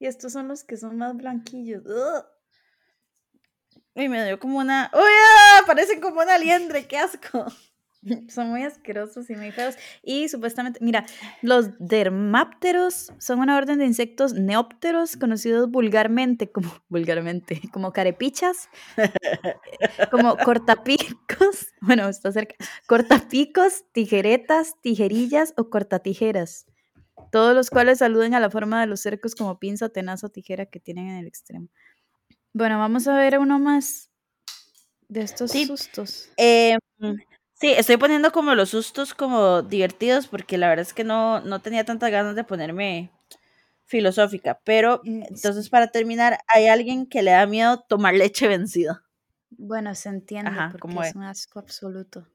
[0.00, 1.84] Y estos son los que son más blanquillos.
[1.86, 2.24] ¡Ugh!
[3.94, 4.90] Uy, me dio como una.
[4.92, 5.00] ¡Uy!
[5.00, 7.46] Ah, parecen como una liendre, qué asco.
[8.28, 9.76] Son muy asquerosos y muy feos.
[10.02, 11.06] Y supuestamente, mira,
[11.42, 18.68] los dermápteros son una orden de insectos neópteros conocidos vulgarmente como vulgarmente, como carepichas,
[20.10, 22.54] como cortapicos, bueno, está cerca,
[22.86, 26.66] cortapicos, tijeretas, tijerillas o cortatijeras.
[27.30, 30.66] Todos los cuales saluden a la forma de los cercos como pinza, tenaza o tijera
[30.66, 31.68] que tienen en el extremo.
[32.54, 34.10] Bueno, vamos a ver uno más
[35.08, 35.66] de estos sí.
[35.66, 36.30] sustos.
[36.36, 36.78] Eh,
[37.60, 41.60] Sí, estoy poniendo como los sustos como divertidos porque la verdad es que no, no
[41.60, 43.10] tenía tantas ganas de ponerme
[43.84, 44.60] filosófica.
[44.64, 49.02] Pero entonces para terminar, ¿hay alguien que le da miedo tomar leche vencida?
[49.50, 51.16] Bueno, se entiende Ajá, porque ¿cómo es es?
[51.16, 52.28] un asco absoluto.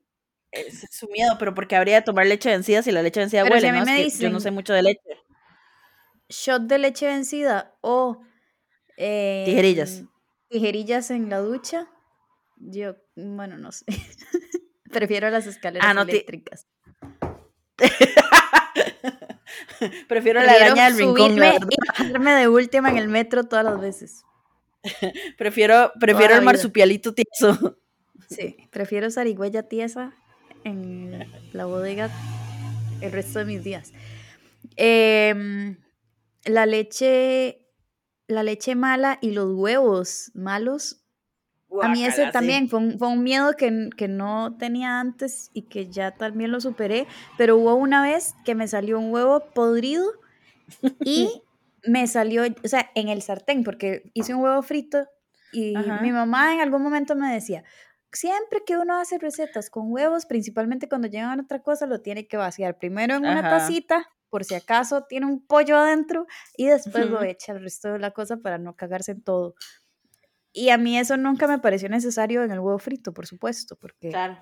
[0.52, 3.56] Es su miedo, pero porque habría de tomar leche vencida si la leche vencida Pero
[3.60, 3.86] si huele, a mí ¿no?
[3.86, 5.18] me Es que yo no sé mucho de leche.
[6.30, 8.22] Shot de leche vencida o
[8.98, 10.04] eh, Tijerillas.
[10.50, 11.88] Tijerillas en la ducha.
[12.58, 13.86] Yo, bueno, no sé.
[14.94, 16.68] Prefiero las escaleras Ah, no, eléctricas.
[20.08, 21.60] Prefiero la araña del rincón, subirme
[22.00, 24.24] y de última en el metro todas las veces.
[25.38, 27.78] prefiero prefiero el marsupialito tieso.
[28.30, 30.14] Sí, prefiero zarigüeya tiesa
[30.64, 32.10] en la bodega
[33.02, 33.94] el resto de mis días.
[34.76, 35.78] Em,
[36.46, 37.68] la leche,
[38.28, 41.03] la leche mala y los huevos malos.
[41.82, 42.32] A mí ese sí.
[42.32, 43.72] también fue un, fue un miedo que,
[44.08, 47.08] no tenía antes y que ya también lo superé,
[47.38, 50.06] pero hubo una vez que me salió un huevo podrido
[51.04, 51.42] y
[51.84, 55.08] me salió, o sea, en el sartén, porque hice un huevo frito
[55.52, 56.02] y Ajá.
[56.02, 57.64] mi mamá en algún momento me decía,
[58.12, 62.38] siempre que uno hace recetas con huevos, principalmente cuando llevan otra cosa, lo tiene que
[62.38, 66.26] vaciar primero en una tacita, por si acaso tiene un pollo adentro,
[66.58, 69.56] y después lo echa el resto de la cosa para no cagarse en todo.
[70.54, 74.10] Y a mí eso nunca me pareció necesario en el huevo frito, por supuesto, porque...
[74.10, 74.38] Claro.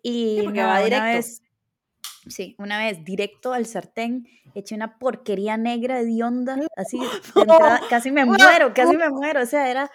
[0.00, 1.04] Y porque nada, va una directo.
[1.06, 1.42] vez,
[2.28, 5.96] sí, una vez directo al sartén, eché una porquería negra
[6.76, 9.90] así, de entrada, casi me muero, casi me muero, o sea, era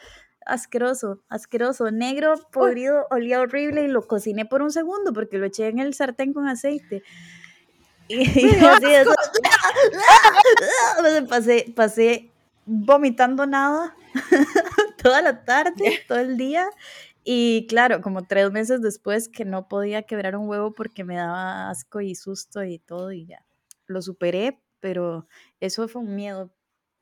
[0.46, 5.68] asqueroso, asqueroso, negro, podrido, olía horrible y lo cociné por un segundo porque lo eché
[5.68, 7.04] en el sartén con aceite.
[8.08, 9.14] Y, y así, eso-
[11.30, 12.32] pasé, pasé
[12.66, 13.96] vomitando nada
[15.02, 15.74] toda la tarde,
[16.08, 16.68] todo el día.
[17.24, 21.70] Y claro, como tres meses después que no podía quebrar un huevo porque me daba
[21.70, 23.46] asco y susto y todo y ya.
[23.88, 25.28] Lo superé, pero
[25.60, 26.52] eso fue un miedo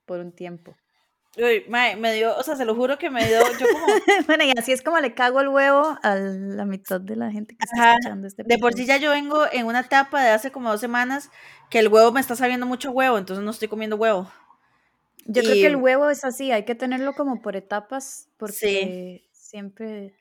[0.06, 0.76] por un tiempo.
[1.38, 3.86] Uy, mae, me dio, o sea, se lo juro que me dio, yo como,
[4.28, 7.56] bueno, y así es como le cago el huevo a la mitad de la gente
[7.56, 10.32] que está Ajá, escuchando este de por sí ya yo vengo en una etapa de
[10.32, 11.30] hace como dos semanas
[11.70, 14.32] que el huevo me está sabiendo mucho huevo, entonces no estoy comiendo huevo.
[15.28, 19.28] Yo creo que el y- huevo es así, hay que tenerlo como por etapas porque
[19.32, 20.16] siempre...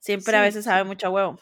[0.00, 0.88] Siempre a Sí, veces sabe sí.
[0.88, 1.38] mucho a huevo.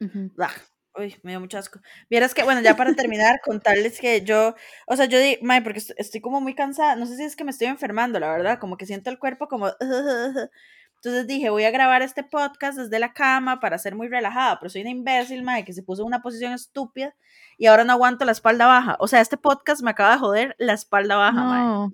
[0.00, 0.30] Ujú.
[0.38, 0.52] Ah,
[0.96, 1.80] Uy, me dio mucho asco.
[2.08, 4.54] Vieras que, bueno, ya para terminar, contarles que yo,
[4.86, 7.34] o sea, yo di, mae, porque est- estoy como muy cansada, no sé si es
[7.34, 9.70] que me estoy enfermando, la verdad, como que siento el cuerpo como...
[11.04, 14.70] Entonces dije, voy a grabar este podcast desde la cama para ser muy relajada, pero
[14.70, 17.14] soy una imbécil, mae, que se puso en una posición estúpida
[17.58, 18.96] y ahora no aguanto la espalda baja.
[19.00, 21.44] O sea, este podcast me acaba de joder la espalda baja.
[21.44, 21.92] No,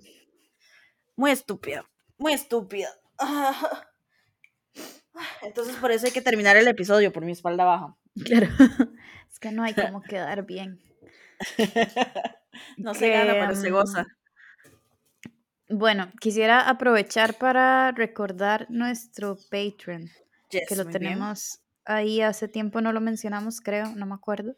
[1.17, 1.83] Muy estúpida,
[2.17, 2.87] muy estúpida.
[5.41, 7.97] Entonces por eso hay que terminar el episodio por mi espalda baja.
[8.23, 8.47] claro.
[9.29, 10.79] Es que no hay como quedar bien.
[12.77, 14.05] No se gana, pero se goza.
[15.71, 20.09] Bueno, quisiera aprovechar para recordar nuestro Patreon,
[20.49, 20.91] Yes, que lo bien.
[20.91, 24.55] tenemos ahí hace tiempo, no lo mencionamos, creo, no me acuerdo.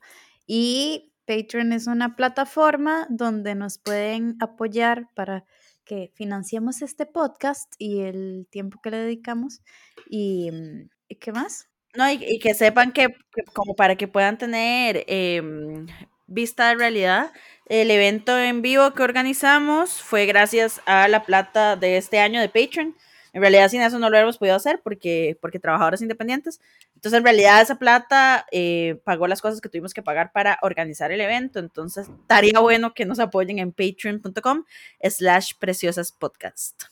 [0.47, 5.45] Y Patreon es una plataforma donde nos pueden apoyar para
[5.86, 9.61] que financiemos este podcast y el tiempo que le dedicamos.
[10.09, 11.70] ¿Y, mm, ¿y qué más?
[11.95, 15.86] No, y, y que sepan que, que como para que puedan tener em,
[16.34, 17.31] vista de realidad,
[17.65, 22.49] el evento en vivo que organizamos fue gracias a la plata de este año de
[22.49, 22.95] Patreon.
[23.34, 26.61] En realidad sin eso no lo hubiéramos podido hacer porque, porque trabajadores independientes.
[26.93, 31.11] Entonces en realidad esa plata eh, pagó las cosas que tuvimos que pagar para organizar
[31.11, 31.59] el evento.
[31.59, 34.65] Entonces estaría bueno que nos apoyen en patreon.com
[35.01, 36.84] slash preciosas podcast.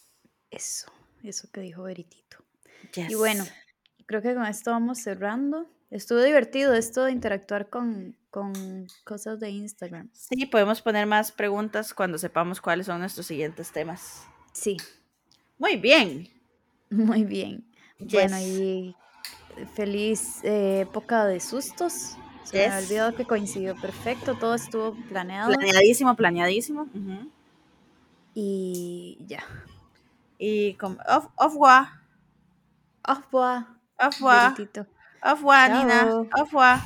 [0.49, 0.91] Eso,
[1.23, 2.37] eso que dijo Veritito.
[2.95, 3.45] Y bueno,
[4.05, 5.69] creo que con esto vamos cerrando.
[5.91, 8.53] Estuvo divertido esto de interactuar con, con
[9.03, 10.09] cosas de Instagram.
[10.13, 14.23] Sí, podemos poner más preguntas cuando sepamos cuáles son nuestros siguientes temas.
[14.53, 14.77] Sí,
[15.57, 16.29] Muy bien.
[16.89, 17.65] muy bien.
[17.99, 18.95] Bueno, y
[19.75, 22.15] feliz eh, época de sustos.
[22.45, 22.85] Se me Yes.
[22.85, 26.87] olvidado que coincidió perfecto, todo estuvo planeado Planeadísimo, planeadísimo.
[28.33, 29.43] Y ya.
[30.37, 30.97] Y con.
[31.07, 31.87] Au revoir,
[33.03, 33.65] Au revoir.
[35.23, 36.05] Au revoir, Nina.
[36.37, 36.79] Au revoir.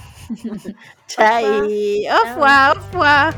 [1.08, 2.08] Chai.
[2.12, 2.34] Au Chao.
[2.34, 3.34] revoir, au revoir.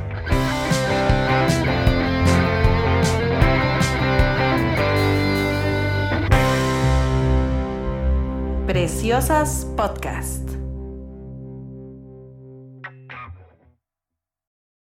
[8.67, 10.46] Preciosas Podcast.